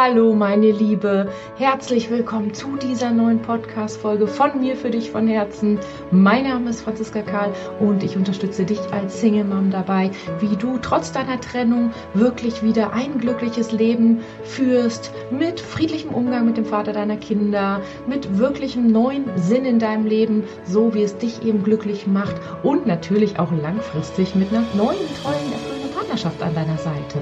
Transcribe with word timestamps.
Hallo 0.00 0.32
meine 0.32 0.70
Liebe, 0.70 1.28
herzlich 1.56 2.08
willkommen 2.08 2.54
zu 2.54 2.76
dieser 2.76 3.10
neuen 3.10 3.42
Podcast-Folge 3.42 4.28
von 4.28 4.60
mir 4.60 4.76
für 4.76 4.90
dich 4.90 5.10
von 5.10 5.26
Herzen. 5.26 5.80
Mein 6.12 6.44
Name 6.44 6.70
ist 6.70 6.82
Franziska 6.82 7.22
Karl 7.22 7.52
und 7.80 8.04
ich 8.04 8.16
unterstütze 8.16 8.64
dich 8.64 8.78
als 8.92 9.20
Single 9.20 9.42
Mom 9.42 9.72
dabei, 9.72 10.12
wie 10.38 10.54
du 10.54 10.78
trotz 10.80 11.10
deiner 11.10 11.40
Trennung 11.40 11.90
wirklich 12.14 12.62
wieder 12.62 12.92
ein 12.92 13.18
glückliches 13.18 13.72
Leben 13.72 14.20
führst, 14.44 15.10
mit 15.32 15.58
friedlichem 15.58 16.14
Umgang 16.14 16.46
mit 16.46 16.56
dem 16.56 16.66
Vater 16.66 16.92
deiner 16.92 17.16
Kinder, 17.16 17.80
mit 18.06 18.38
wirklichem 18.38 18.86
neuen 18.86 19.24
Sinn 19.34 19.64
in 19.64 19.80
deinem 19.80 20.06
Leben, 20.06 20.44
so 20.64 20.94
wie 20.94 21.02
es 21.02 21.18
dich 21.18 21.42
eben 21.42 21.64
glücklich 21.64 22.06
macht 22.06 22.36
und 22.62 22.86
natürlich 22.86 23.40
auch 23.40 23.50
langfristig 23.50 24.36
mit 24.36 24.50
einer 24.50 24.62
neuen, 24.74 25.00
tollen, 25.24 25.52
erfüllenden 25.52 25.90
Partnerschaft 25.90 26.40
an 26.40 26.54
deiner 26.54 26.78
Seite. 26.78 27.18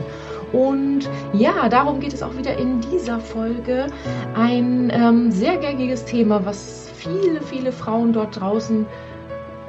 Und 0.52 1.08
ja, 1.32 1.68
darum 1.68 2.00
geht 2.00 2.14
es 2.14 2.22
auch 2.22 2.36
wieder 2.36 2.56
in 2.56 2.80
dieser 2.80 3.20
Folge. 3.20 3.86
Ein 4.34 4.90
ähm, 4.94 5.30
sehr 5.30 5.56
gängiges 5.56 6.04
Thema, 6.04 6.44
was 6.44 6.90
viele, 6.96 7.40
viele 7.40 7.72
Frauen 7.72 8.12
dort 8.12 8.40
draußen 8.40 8.86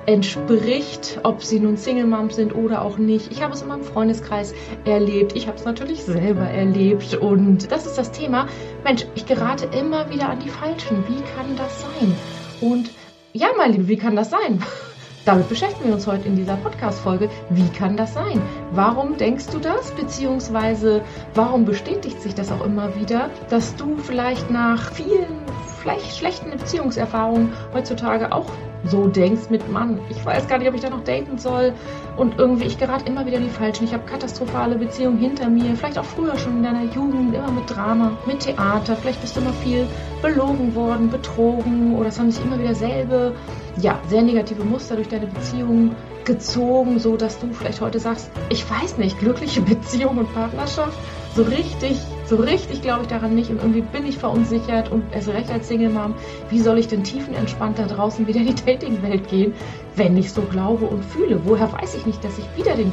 entspricht, 0.08 1.20
ob 1.23 1.44
sie 1.44 1.59
nun 1.59 1.76
Single 1.76 2.08
Moms 2.08 2.38
sind 2.38 2.55
oder 2.55 2.81
auch 2.81 2.98
nicht. 2.98 3.30
Ich 3.30 3.44
habe 3.44 3.53
es 3.53 3.62
in 3.62 3.67
meinem 3.67 3.84
Freundeskreis 3.84 4.53
erlebt. 4.86 5.36
Ich 5.36 5.48
habe 5.48 5.58
es 5.58 5.66
natürlich 5.66 6.03
selber 6.03 6.45
erlebt. 6.45 7.16
Und 7.16 7.72
das 7.72 7.86
ist 7.86 7.98
das 7.98 8.12
Thema. 8.12 8.48
Mensch, 8.86 9.05
ich 9.16 9.25
gerate 9.25 9.66
immer 9.78 10.09
wieder 10.09 10.30
an 10.30 10.39
die 10.39 10.50
Falschen. 10.50 11.03
Wie 11.08 11.22
kann 11.36 11.58
das 11.58 11.81
sein? 11.81 12.16
Und 12.62 12.89
ja, 13.34 13.48
meine 13.58 13.73
Liebe, 13.73 13.89
wie 13.89 13.98
kann 13.98 14.16
das 14.16 14.30
sein? 14.30 14.64
Damit 15.27 15.49
beschäftigen 15.49 15.90
wir 15.90 15.95
uns 15.95 16.08
heute 16.08 16.26
in 16.26 16.38
dieser 16.38 16.56
Podcast-Folge. 16.56 17.30
Wie 17.50 17.67
kann 17.78 17.97
das 17.97 18.14
sein? 18.14 18.42
Warum 18.72 19.17
denkst 19.17 19.47
du 19.47 19.59
das? 19.59 19.92
Beziehungsweise 19.92 21.02
warum 21.33 21.66
bestätigt 21.66 22.22
sich 22.22 22.33
das 22.33 22.50
auch 22.50 22.64
immer 22.64 22.95
wieder, 22.95 23.30
dass 23.50 23.75
du 23.75 23.98
vielleicht 23.98 24.50
nach 24.50 24.89
vielen, 24.94 25.28
vielleicht 25.81 26.16
schlechten 26.16 26.52
Beziehungserfahrungen 26.52 27.52
heutzutage 27.73 28.31
auch 28.31 28.45
so 28.86 29.08
denkst 29.08 29.50
mit 29.50 29.72
Mann, 29.72 30.00
ich 30.09 30.23
weiß 30.25 30.47
gar 30.47 30.58
nicht, 30.58 30.67
ob 30.67 30.75
ich 30.75 30.81
da 30.81 30.89
noch 30.89 31.03
daten 31.03 31.38
soll. 31.38 31.73
Und 32.16 32.39
irgendwie 32.39 32.66
ich 32.66 32.78
gerate 32.78 33.06
immer 33.06 33.25
wieder 33.25 33.39
die 33.39 33.50
falschen. 33.50 33.86
Ich 33.86 33.94
habe 33.94 34.03
katastrophale 34.06 34.75
Beziehungen 34.75 35.17
hinter 35.17 35.50
mir, 35.50 35.75
vielleicht 35.75 35.97
auch 35.97 36.06
früher 36.06 36.38
schon 36.38 36.58
in 36.58 36.64
deiner 36.64 36.83
Jugend, 36.83 37.36
immer 37.36 37.52
mit 37.52 37.70
Drama, 37.70 38.17
mit 38.25 38.39
Theater, 38.39 38.95
vielleicht 38.95 39.22
bist 39.22 39.36
du 39.36 39.42
immer 39.42 39.53
viel 39.53 39.88
belogen 40.22 40.73
worden, 40.75 41.09
betrogen 41.09 41.95
oder 41.95 42.09
es 42.09 42.20
haben 42.20 42.31
sich 42.31 42.44
immer 42.44 42.59
wieder 42.59 42.75
selbe, 42.75 43.36
ja, 43.80 44.00
sehr 44.08 44.23
negative 44.23 44.64
Muster 44.64 44.95
durch 44.95 45.08
deine 45.08 45.28
Beziehungen 45.28 45.95
gezogen, 46.25 47.00
so 47.00 47.17
dass 47.17 47.39
du 47.39 47.53
vielleicht 47.53 47.81
heute 47.81 48.00
sagst, 48.00 48.30
ich 48.50 48.70
weiß 48.70 48.98
nicht, 48.98 49.20
glückliche 49.20 49.61
Beziehung 49.73 50.17
und 50.17 50.33
Partnerschaft, 50.33 50.98
so 51.38 51.43
richtig 51.43 51.95
so 52.25 52.35
richtig 52.35 52.81
glaube 52.81 53.03
ich 53.03 53.07
daran 53.07 53.35
nicht 53.35 53.49
und 53.52 53.57
irgendwie 53.57 53.81
bin 53.81 54.05
ich 54.05 54.17
verunsichert 54.17 54.91
und 54.91 55.03
erst 55.13 55.30
recht 55.30 55.49
als 55.52 55.67
Single 55.67 55.89
Mom, 55.89 56.16
wie 56.49 56.59
soll 56.59 56.77
ich 56.77 56.88
denn 56.88 57.03
tiefenentspannt 57.03 57.77
da 57.77 57.85
draußen 57.85 58.25
wieder 58.27 58.39
in 58.39 58.47
die 58.47 58.66
Dating-Welt 58.66 59.30
gehen, 59.30 59.53
wenn 59.95 60.17
ich 60.17 60.33
so 60.33 60.41
glaube 60.41 60.85
und 60.85 61.05
fühle? 61.05 61.39
Woher 61.45 61.71
weiß 61.71 61.95
ich 61.95 62.05
nicht, 62.05 62.23
dass 62.23 62.38
ich 62.38 62.45
wieder 62.58 62.75
den, 62.75 62.91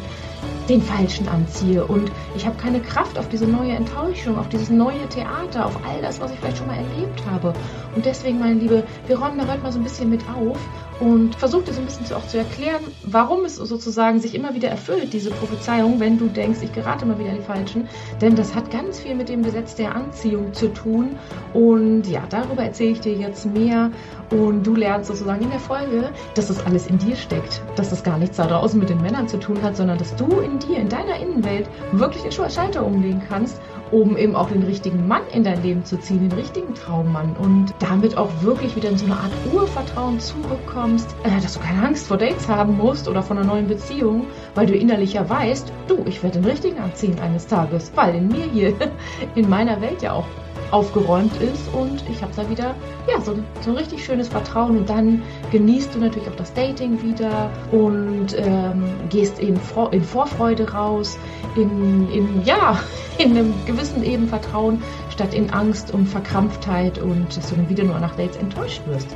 den 0.68 0.82
Falschen 0.82 1.26
anziehe 1.26 1.84
und 1.84 2.12
ich 2.36 2.46
habe 2.46 2.56
keine 2.58 2.80
Kraft 2.80 3.18
auf 3.18 3.28
diese 3.28 3.46
neue 3.46 3.72
Enttäuschung, 3.72 4.38
auf 4.38 4.48
dieses 4.50 4.68
neue 4.68 5.08
Theater, 5.08 5.66
auf 5.66 5.76
all 5.84 6.00
das, 6.02 6.20
was 6.20 6.30
ich 6.30 6.38
vielleicht 6.38 6.58
schon 6.58 6.66
mal 6.68 6.76
erlebt 6.76 7.22
habe. 7.28 7.54
Und 7.96 8.04
deswegen, 8.04 8.38
meine 8.38 8.60
Liebe, 8.60 8.84
wir 9.06 9.18
räumen 9.18 9.38
da 9.38 9.48
heute 9.48 9.62
mal 9.62 9.72
so 9.72 9.78
ein 9.78 9.84
bisschen 9.84 10.10
mit 10.10 10.20
auf 10.28 10.58
und 11.00 11.34
versuche 11.34 11.64
dir 11.64 11.72
so 11.72 11.80
ein 11.80 11.86
bisschen 11.86 12.14
auch 12.14 12.26
zu 12.26 12.38
erklären, 12.38 12.82
warum 13.02 13.44
es 13.44 13.56
sozusagen 13.56 14.20
sich 14.20 14.34
immer 14.34 14.54
wieder 14.54 14.68
erfüllt, 14.68 15.12
diese 15.12 15.30
Prophezeiung, 15.30 15.98
wenn 15.98 16.18
du 16.18 16.28
denkst, 16.28 16.60
ich 16.62 16.72
gerate 16.72 17.04
immer 17.04 17.18
wieder 17.18 17.30
in 17.30 17.36
die 17.36 17.42
Falschen. 17.42 17.88
Denn 18.20 18.36
das 18.36 18.54
hat 18.54 18.70
ganz 18.70 19.00
viel 19.00 19.14
mit 19.14 19.28
dem 19.28 19.42
Gesetz 19.42 19.74
der 19.74 19.94
Anziehung 19.94 20.54
zu 20.54 20.72
tun. 20.72 21.16
Und 21.52 22.06
ja, 22.06 22.22
darüber 22.28 22.62
erzähle 22.62 22.90
ich 22.90 23.00
dir 23.00 23.14
jetzt 23.14 23.46
mehr. 23.46 23.90
Und 24.30 24.66
du 24.66 24.74
lernst 24.74 25.08
sozusagen 25.08 25.42
in 25.42 25.50
der 25.50 25.60
Folge, 25.60 26.10
dass 26.34 26.48
das 26.48 26.64
alles 26.64 26.86
in 26.86 26.98
dir 26.98 27.16
steckt. 27.16 27.62
Dass 27.76 27.90
das 27.90 28.02
gar 28.02 28.18
nichts 28.18 28.36
da 28.36 28.46
draußen 28.46 28.78
mit 28.78 28.88
den 28.88 29.00
Männern 29.02 29.28
zu 29.28 29.38
tun 29.38 29.60
hat, 29.62 29.76
sondern 29.76 29.98
dass 29.98 30.14
du 30.16 30.40
in 30.40 30.58
dir, 30.58 30.78
in 30.78 30.88
deiner 30.88 31.16
Innenwelt 31.16 31.68
wirklich 31.92 32.22
den 32.22 32.32
Schalter 32.32 32.84
umlegen 32.84 33.22
kannst 33.28 33.60
um 33.90 34.16
eben 34.16 34.34
auch 34.34 34.50
den 34.50 34.62
richtigen 34.62 35.06
Mann 35.06 35.22
in 35.32 35.44
dein 35.44 35.62
Leben 35.62 35.84
zu 35.84 35.98
ziehen, 35.98 36.28
den 36.28 36.38
richtigen 36.38 36.74
Traummann. 36.74 37.36
Und 37.36 37.74
damit 37.78 38.16
auch 38.16 38.30
wirklich 38.40 38.76
wieder 38.76 38.90
in 38.90 38.98
so 38.98 39.06
eine 39.06 39.16
Art 39.16 39.32
Urvertrauen 39.52 40.18
zurückkommst, 40.20 41.14
äh, 41.24 41.40
dass 41.40 41.54
du 41.54 41.60
keine 41.60 41.86
Angst 41.86 42.06
vor 42.06 42.16
Dates 42.16 42.48
haben 42.48 42.76
musst 42.76 43.08
oder 43.08 43.22
vor 43.22 43.36
einer 43.36 43.46
neuen 43.46 43.66
Beziehung, 43.66 44.26
weil 44.54 44.66
du 44.66 44.74
innerlich 44.74 45.14
ja 45.14 45.28
weißt, 45.28 45.72
du, 45.88 46.04
ich 46.06 46.22
werde 46.22 46.40
den 46.40 46.50
richtigen 46.50 46.78
anziehen 46.78 47.18
eines 47.20 47.46
Tages, 47.46 47.92
weil 47.94 48.14
in 48.14 48.28
mir 48.28 48.44
hier, 48.44 48.74
in 49.34 49.48
meiner 49.48 49.80
Welt 49.80 50.02
ja 50.02 50.12
auch 50.12 50.26
aufgeräumt 50.70 51.40
ist 51.40 51.72
und 51.72 52.02
ich 52.08 52.22
habe 52.22 52.32
da 52.34 52.48
wieder 52.48 52.74
ja 53.14 53.20
so, 53.20 53.34
so 53.60 53.70
ein 53.70 53.76
richtig 53.76 54.04
schönes 54.04 54.28
Vertrauen 54.28 54.76
und 54.76 54.88
dann 54.88 55.22
genießt 55.52 55.94
du 55.94 55.98
natürlich 55.98 56.28
auch 56.28 56.36
das 56.36 56.52
Dating 56.54 57.02
wieder 57.02 57.50
und 57.70 58.36
ähm, 58.36 58.84
gehst 59.10 59.38
in, 59.38 59.56
Vor 59.56 59.92
in 59.92 60.02
Vorfreude 60.02 60.70
raus, 60.72 61.18
in, 61.56 62.10
in 62.10 62.44
ja 62.44 62.80
in 63.18 63.30
einem 63.30 63.54
gewissen 63.66 64.02
eben 64.02 64.28
Vertrauen 64.28 64.82
statt 65.10 65.34
in 65.34 65.50
Angst 65.50 65.92
und 65.94 66.06
Verkrampftheit 66.06 66.98
und 66.98 67.36
dass 67.36 67.50
du 67.50 67.56
dann 67.56 67.68
wieder 67.68 67.84
nur 67.84 67.98
nach 67.98 68.16
Dates 68.16 68.36
enttäuscht 68.36 68.82
wirst. 68.86 69.08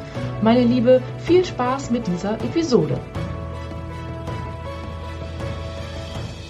Meine 0.43 0.63
Liebe, 0.63 1.03
viel 1.19 1.45
Spaß 1.45 1.91
mit 1.91 2.07
dieser 2.07 2.35
Episode. 2.35 2.99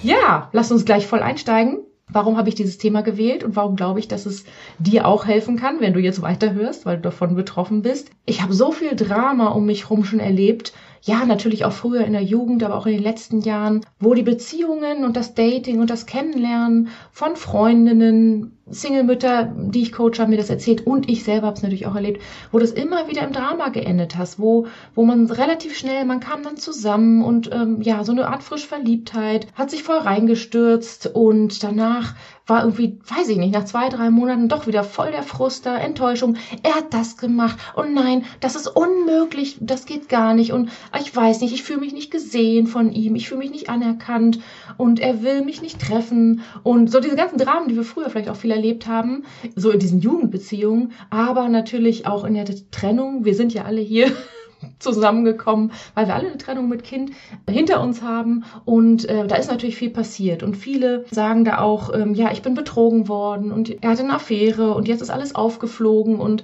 Ja, 0.03 0.49
lass 0.53 0.71
uns 0.71 0.85
gleich 0.85 1.07
voll 1.07 1.23
einsteigen. 1.23 1.88
Warum 2.11 2.37
habe 2.37 2.49
ich 2.49 2.55
dieses 2.55 2.79
Thema 2.79 3.03
gewählt 3.03 3.45
und 3.45 3.55
warum 3.57 3.77
glaube 3.77 4.01
ich, 4.01 4.09
dass 4.09 4.27
es 4.27 4.45
dir 4.79 5.07
auch 5.07 5.27
helfen 5.27 5.57
kann, 5.57 5.81
wenn 5.81 5.93
du 5.93 6.01
jetzt 6.01 6.23
weiterhörst, 6.23 6.87
weil 6.87 6.97
du 6.97 7.03
davon 7.03 7.35
betroffen 7.35 7.83
bist? 7.83 8.11
Ich 8.25 8.43
habe 8.43 8.55
so 8.55 8.73
viel 8.73 8.97
Drama 8.97 9.49
um 9.49 9.67
mich 9.67 9.85
herum 9.85 10.05
schon 10.05 10.21
erlebt. 10.21 10.73
Ja, 11.03 11.25
natürlich 11.25 11.65
auch 11.65 11.73
früher 11.73 12.05
in 12.05 12.13
der 12.13 12.23
Jugend, 12.23 12.63
aber 12.65 12.77
auch 12.77 12.87
in 12.87 12.95
den 12.95 13.03
letzten 13.03 13.41
Jahren, 13.41 13.83
wo 14.01 14.15
die 14.15 14.23
Beziehungen 14.23 15.05
und 15.05 15.17
das 15.17 15.35
Dating 15.35 15.81
und 15.81 15.91
das 15.91 16.07
Kennenlernen 16.07 16.89
von 17.13 17.37
Freundinnen, 17.37 18.58
Single-Mütter, 18.71 19.53
die 19.57 19.83
ich 19.83 19.93
coach, 19.93 20.19
haben 20.19 20.31
mir 20.31 20.37
das 20.37 20.51
erzählt 20.51 20.87
und 20.87 21.09
ich 21.09 21.25
selber 21.25 21.49
habe 21.49 21.57
es 21.57 21.63
natürlich 21.63 21.87
auch 21.87 21.95
erlebt, 21.95 22.23
wo 22.53 22.59
das 22.59 22.71
immer 22.73 23.09
wieder 23.09 23.23
im 23.23 23.33
Drama 23.33 23.69
geendet 23.69 24.17
hast, 24.17 24.39
wo, 24.39 24.67
wo 24.95 25.05
man 25.05 25.27
relativ 25.31 25.77
schnell, 25.77 26.05
man 26.05 26.21
kam 26.21 26.43
dann 26.43 26.57
zusammen 26.57 27.25
und 27.25 27.51
ähm, 27.53 27.83
ja, 27.83 28.05
so 28.05 28.13
eine 28.13 28.29
Art 28.29 28.43
frisch 28.43 28.67
Verliebtheit, 28.67 29.47
hat 29.55 29.71
sich 29.71 29.83
voll 29.83 29.99
reingestürzt 29.99 31.15
und 31.15 31.63
danach 31.63 32.15
war 32.49 32.63
irgendwie, 32.63 32.99
weiß 33.07 33.29
ich 33.29 33.37
nicht, 33.37 33.53
nach 33.53 33.67
zwei, 33.67 33.89
drei 33.91 34.11
Monaten 34.11 34.49
doch 34.49 34.67
wieder 34.67 34.83
voll 34.83 35.11
der 35.11 35.23
Frust 35.23 35.67
da, 35.67 35.77
Enttäuschung. 35.77 36.37
Er 36.63 36.77
hat 36.77 36.95
das 36.95 37.19
gemacht 37.19 37.59
und 37.77 37.93
nein, 37.93 38.25
das 38.41 38.57
ist 38.57 38.69
unmöglich, 38.69 39.59
das 39.61 39.85
geht 39.85 40.09
gar 40.09 40.35
nicht 40.35 40.53
und 40.53 40.71
ich 40.99 41.15
weiß 41.15 41.43
nicht, 41.43 41.53
ich 41.53 41.63
fühle 41.63 41.81
mich 41.81 41.93
nicht 41.93 42.11
gesehen 42.11 42.67
von 42.67 42.91
ihm, 42.91 43.15
ich 43.17 43.29
fühle 43.29 43.41
mich 43.41 43.51
nicht 43.51 43.69
anerkannt 43.69 44.41
und 44.79 44.99
er 44.99 45.23
will 45.23 45.45
mich 45.45 45.61
nicht 45.61 45.81
treffen 45.81 46.43
und 46.63 46.91
so 46.91 47.01
diese 47.01 47.17
ganzen 47.17 47.39
Dramen, 47.39 47.69
die 47.69 47.77
wir 47.77 47.85
früher 47.85 48.09
vielleicht 48.09 48.31
auch 48.31 48.37
viel 48.37 48.53
erlebt 48.59 48.87
haben, 48.87 49.25
so 49.55 49.71
in 49.71 49.79
diesen 49.79 50.01
Jugendbeziehungen, 50.01 50.93
aber 51.11 51.49
natürlich 51.49 52.07
auch 52.07 52.25
in 52.25 52.35
der 52.35 52.47
Trennung. 52.71 53.25
Wir 53.25 53.35
sind 53.35 53.55
ja 53.55 53.65
alle 53.65 53.81
hier 53.81 54.11
zusammengekommen, 54.81 55.73
weil 55.95 56.09
wir 56.09 56.15
alle 56.15 56.29
eine 56.29 56.39
Trennung 56.39 56.69
mit 56.69 56.83
Kind 56.83 57.13
hinter 57.49 57.81
uns 57.81 58.03
haben 58.03 58.45
und 58.65 59.09
äh, 59.09 59.27
da 59.27 59.37
ist 59.37 59.51
natürlich 59.51 59.77
viel 59.77 59.91
passiert 59.91 60.43
und 60.43 60.57
viele 60.57 61.05
sagen 61.11 61.45
da 61.45 61.59
auch, 61.59 61.95
ähm, 61.95 62.15
ja, 62.15 62.33
ich 62.33 62.43
bin 62.43 62.55
betrogen 62.55 63.09
worden 63.09 63.53
und 63.53 63.83
er 63.83 63.91
hatte 63.91 64.03
eine 64.03 64.15
Affäre 64.15 64.75
und 64.75 64.89
jetzt 64.89 65.01
ist 65.01 65.11
alles 65.11 65.35
aufgeflogen 65.35 66.19
und 66.19 66.43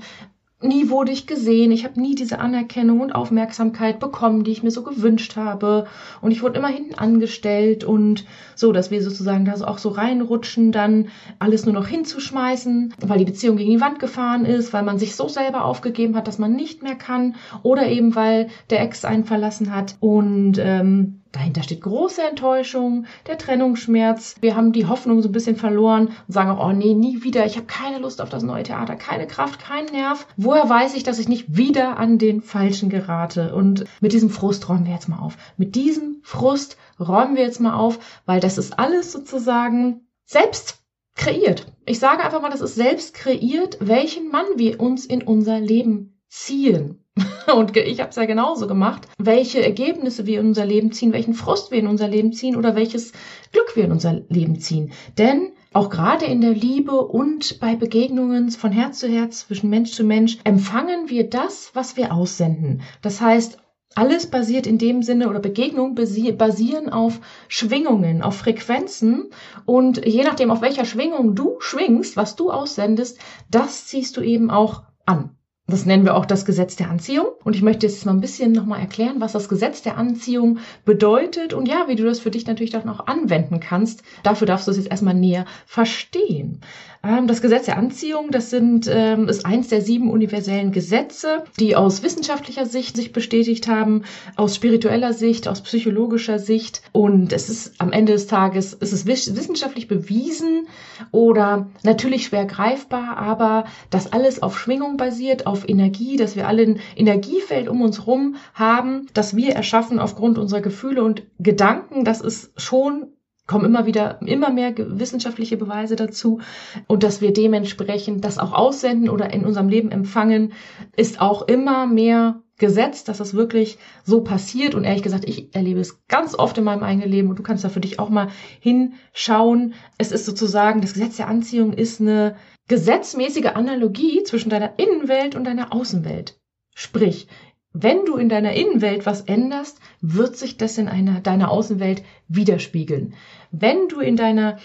nie 0.63 0.89
wurde 0.89 1.13
ich 1.13 1.27
gesehen, 1.27 1.73
ich 1.73 1.85
habe 1.85 2.01
nie 2.01 2.15
diese 2.15 2.39
Anerkennung 2.39 3.01
und 3.01 3.13
Aufmerksamkeit 3.13 3.99
bekommen, 4.01 4.45
die 4.45 4.53
ich 4.53 4.63
mir 4.63 4.71
so 4.71 4.83
gewünscht 4.83 5.37
habe. 5.37 5.87
Und 6.21 6.31
ich 6.31 6.43
wurde 6.43 6.59
immer 6.59 6.69
hinten 6.69 6.95
angestellt 6.95 7.85
und 7.85 8.25
so, 8.55 8.73
dass 8.73 8.91
wir 8.91 9.03
sozusagen 9.03 9.45
da 9.45 9.57
so 9.57 9.67
auch 9.67 9.79
so 9.79 9.91
reinrutschen, 9.91 10.73
dann 10.73 11.09
alles 11.39 11.67
nur 11.67 11.75
noch 11.75 11.87
hinzuschmeißen, 11.87 12.95
weil 13.01 13.19
die 13.19 13.25
Beziehung 13.25 13.57
gegen 13.57 13.73
die 13.73 13.81
Wand 13.81 13.99
gefahren 13.99 14.45
ist, 14.45 14.73
weil 14.73 14.85
man 14.85 14.99
sich 14.99 15.17
so 15.17 15.29
selber 15.29 15.65
aufgegeben 15.65 16.17
hat, 16.17 16.29
dass 16.29 16.39
man 16.39 16.55
nicht 16.55 16.83
mehr 16.83 16.97
kann 16.97 17.35
oder 17.63 17.87
eben 17.89 18.15
weil 18.15 18.49
der 18.71 18.81
Ex 18.83 19.05
einen 19.05 19.25
verlassen 19.25 19.75
hat. 19.75 19.97
Und 20.01 20.55
ähm, 20.59 21.24
Dahinter 21.35 21.65
steht 21.65 21.81
große 21.81 22.23
Enttäuschung, 22.23 23.07
der 23.27 23.37
Trennungsschmerz. 23.37 24.37
Wir 24.41 24.55
haben 24.55 24.73
die 24.73 24.87
Hoffnung 24.87 25.21
so 25.21 25.29
ein 25.29 25.33
bisschen 25.33 25.57
verloren 25.57 26.07
und 26.07 26.33
sagen 26.33 26.51
auch, 26.51 26.65
oh 26.65 26.73
nee, 26.73 26.95
nie 26.95 27.25
wieder. 27.25 27.45
Ich 27.45 27.57
habe 27.57 27.67
keine 27.67 27.99
Lust 27.99 28.21
auf 28.21 28.29
das 28.29 28.45
neue 28.45 28.63
Theater, 28.63 28.95
keine 28.95 29.27
Kraft, 29.27 29.59
keinen 29.59 29.91
Nerv. 29.91 30.29
Woher 30.37 30.69
weiß 30.69 30.95
ich, 30.95 31.03
dass 31.03 31.19
ich 31.19 31.29
nicht 31.29 31.57
wieder 31.57 31.99
an 31.99 32.19
den 32.19 32.41
Falschen 32.41 32.89
gerate? 32.89 33.53
Und 33.53 33.85
mit 34.01 34.13
diesem 34.13 34.31
Frust 34.31 34.69
räumen 34.69 34.87
wir 34.87 34.93
jetzt 34.93 35.09
mal 35.09 35.19
auf. 35.19 35.37
Mit 35.57 35.75
diesem 35.75 36.21
Frust 36.23 36.77
räumen 37.01 37.35
wir 37.35 37.43
jetzt 37.43 37.61
mal 37.61 37.75
auf, 37.75 37.99
weil 38.27 38.39
das 38.39 38.57
ist 38.57 38.79
alles 38.79 39.11
sozusagen 39.11 40.07
selbst 40.25 40.85
kreiert. 41.17 41.67
Ich 41.85 41.99
sage 41.99 42.23
einfach 42.23 42.43
mal, 42.43 42.51
das 42.51 42.61
ist 42.61 42.77
selbst 42.77 43.13
kreiert, 43.13 43.79
welchen 43.81 44.29
Mann 44.31 44.47
wir 44.55 44.81
uns 44.81 45.05
in 45.05 45.23
unser 45.23 45.59
Leben 45.59 46.21
ziehen. 46.29 47.04
Und 47.55 47.77
ich 47.77 48.01
habe 48.01 48.11
es 48.11 48.17
ja 48.17 48.25
genauso 48.25 48.67
gemacht, 48.67 49.07
welche 49.19 49.63
Ergebnisse 49.63 50.27
wir 50.27 50.41
in 50.41 50.49
unser 50.49 50.67
Leben 50.67 50.93
ziehen, 50.93 51.13
welchen 51.13 51.35
Frust 51.35 51.71
wir 51.71 51.79
in 51.79 51.87
unser 51.87 52.09
Leben 52.09 52.33
ziehen 52.33 52.57
oder 52.57 52.75
welches 52.75 53.13
Glück 53.53 53.77
wir 53.77 53.85
in 53.85 53.93
unser 53.93 54.23
Leben 54.29 54.59
ziehen. 54.59 54.93
Denn 55.19 55.53
auch 55.73 55.91
gerade 55.91 56.25
in 56.27 56.41
der 56.41 56.53
Liebe 56.53 57.01
und 57.01 57.61
bei 57.61 57.77
Begegnungen 57.77 58.51
von 58.51 58.73
Herz 58.73 58.99
zu 58.99 59.09
Herz 59.09 59.41
zwischen 59.41 59.71
Mensch 59.71 59.93
zu 59.93 60.05
Mensch 60.05 60.39
empfangen 60.45 61.11
wir 61.11 61.29
das, 61.29 61.71
was 61.75 61.97
wir 61.97 62.13
aussenden. 62.13 62.83
Das 63.03 63.21
heißt, 63.21 63.59
alles 63.97 64.29
basiert 64.29 64.67
in 64.67 64.79
dem 64.79 65.03
Sinne 65.03 65.29
oder 65.29 65.39
Begegnungen 65.39 65.95
basieren 65.95 66.89
auf 66.89 67.21
Schwingungen, 67.47 68.23
auf 68.23 68.37
Frequenzen 68.37 69.31
und 69.67 70.05
je 70.05 70.25
nachdem, 70.25 70.51
auf 70.51 70.63
welcher 70.63 70.85
Schwingung 70.85 71.37
du 71.37 71.57
schwingst, 71.61 72.17
was 72.17 72.35
du 72.35 72.51
aussendest, 72.51 73.21
das 73.51 73.87
ziehst 73.87 74.17
du 74.17 74.21
eben 74.21 74.51
auch 74.51 74.83
an. 75.07 75.37
Das 75.67 75.87
nennen 75.87 76.05
wir 76.05 76.15
auch 76.15 76.27
das 76.27 76.45
Gesetz 76.45 76.77
der 76.77 76.91
Anziehung. 76.91 77.27
Und 77.43 77.57
ich 77.57 77.63
möchte 77.63 77.87
jetzt 77.87 78.05
mal 78.05 78.13
ein 78.13 78.21
bisschen 78.21 78.53
nochmal 78.53 78.81
erklären, 78.81 79.21
was 79.21 79.33
das 79.33 79.49
Gesetz 79.49 79.81
der 79.81 79.97
Anziehung 79.97 80.59
bedeutet 80.85 81.55
und 81.55 81.67
ja, 81.67 81.89
wie 81.89 81.97
du 81.97 82.05
das 82.05 82.21
für 82.21 82.31
dich 82.31 82.47
natürlich 82.47 82.71
dann 82.71 82.89
auch 82.89 83.07
anwenden 83.07 83.61
kannst. 83.61 84.03
Dafür 84.23 84.47
darfst 84.47 84.67
du 84.67 84.73
es 84.73 84.77
jetzt 84.77 84.91
erstmal 84.91 85.15
näher 85.15 85.47
verstehen. 85.65 86.61
Ähm, 87.05 87.27
das 87.27 87.43
Gesetz 87.43 87.67
der 87.67 87.77
Anziehung, 87.77 88.31
das 88.31 88.51
sind, 88.51 88.89
ähm, 88.91 89.29
ist 89.29 89.45
eins 89.45 89.69
der 89.69 89.83
sieben 89.83 90.11
universellen 90.11 90.73
Gesetze, 90.73 91.45
die 91.61 91.77
aus 91.77 92.03
wissenschaftlicher 92.03 92.65
Sicht 92.65 92.97
sich 92.97 93.13
bestätigt 93.13 93.69
haben, 93.69 94.05
aus 94.37 94.55
spiritueller 94.57 95.13
Sicht, 95.13 95.47
aus 95.47 95.61
psychologischer 95.63 96.39
Sicht. 96.39 96.83
Und 96.93 97.33
es 97.33 97.51
ist 97.51 97.75
am 97.79 97.93
Ende 97.93 98.13
des 98.13 98.27
Tages, 98.27 98.77
es 98.81 98.93
ist 98.93 99.07
wissenschaftlich 99.07 99.87
bewiesen 99.87 100.67
oder 101.11 101.69
natürlich 101.83 102.25
schwer 102.25 102.47
greifbar, 102.47 103.19
aber 103.19 103.65
das 103.91 104.13
alles 104.13 104.43
auf 104.43 104.59
Schwingung 104.59 104.97
basiert, 104.97 105.47
auf 105.47 105.69
Energie, 105.69 106.17
dass 106.17 106.37
wir 106.37 106.49
alle 106.49 106.63
ein 106.63 106.81
Energiefeld 106.97 107.69
um 107.69 107.83
uns 107.83 108.07
rum 108.07 108.37
haben, 108.55 109.09
das 109.13 109.37
wir 109.37 109.55
erschaffen 109.55 109.99
aufgrund 109.99 110.39
unserer 110.39 110.63
Gefühle 110.63 111.05
und 111.05 111.25
Gedanken. 111.39 112.05
Das 112.05 112.21
ist 112.21 112.53
schon 112.57 113.14
kommen 113.47 113.67
immer 113.67 113.87
wieder 113.87 114.21
immer 114.23 114.51
mehr 114.51 114.75
wissenschaftliche 114.77 115.57
Beweise 115.57 115.97
dazu 115.97 116.41
und 116.87 117.03
dass 117.03 117.21
wir 117.21 117.33
dementsprechend 117.33 118.25
das 118.25 118.39
auch 118.39 118.53
aussenden 118.53 119.11
oder 119.11 119.33
in 119.33 119.45
unserem 119.45 119.69
Leben 119.69 119.91
empfangen, 119.91 120.53
ist 120.97 121.21
auch 121.21 121.43
immer 121.43 121.87
mehr 121.87 122.41
gesetzt, 122.57 123.09
dass 123.09 123.19
das 123.19 123.35
wirklich 123.35 123.79
so 124.05 124.23
passiert 124.23 124.75
und 124.75 124.85
ehrlich 124.85 125.03
gesagt, 125.03 125.29
ich 125.29 125.55
erlebe 125.55 125.81
es 125.81 126.07
ganz 126.07 126.35
oft 126.35 126.57
in 126.57 126.65
meinem 126.65 126.85
eigenen 126.85 127.11
Leben 127.11 127.29
und 127.29 127.39
du 127.39 127.43
kannst 127.43 127.65
da 127.65 127.69
für 127.69 127.81
dich 127.81 127.99
auch 127.99 128.11
mal 128.11 128.29
hinschauen. 128.61 129.75
Es 129.99 130.13
ist 130.13 130.25
sozusagen, 130.25 130.81
das 130.81 130.95
Gesetz 130.95 131.17
der 131.17 131.29
Anziehung 131.29 131.73
ist 131.73 132.01
eine 132.01 132.37
gesetzmäßige 132.69 133.55
Analogie 133.55 134.23
zwischen 134.23 134.51
deiner 134.51 134.79
Innenwelt 134.79 135.35
und 135.35 135.45
deiner 135.45 135.73
Außenwelt. 135.73 136.39
Sprich, 136.75 137.29
wenn 137.77 138.07
du 138.07 138.17
in 138.17 138.29
deiner 138.29 138.53
Innenwelt 138.53 139.05
was 139.05 139.23
änderst, 139.23 139.81
wird 140.01 140.37
sich 140.37 140.57
das 140.57 140.79
in 140.79 140.87
einer, 140.87 141.21
deiner 141.21 141.51
Außenwelt 141.51 142.05
widerspiegeln. 142.29 143.15
Wenn 143.51 143.89
du 143.89 143.99
in 143.99 144.17
deiner 144.17 144.59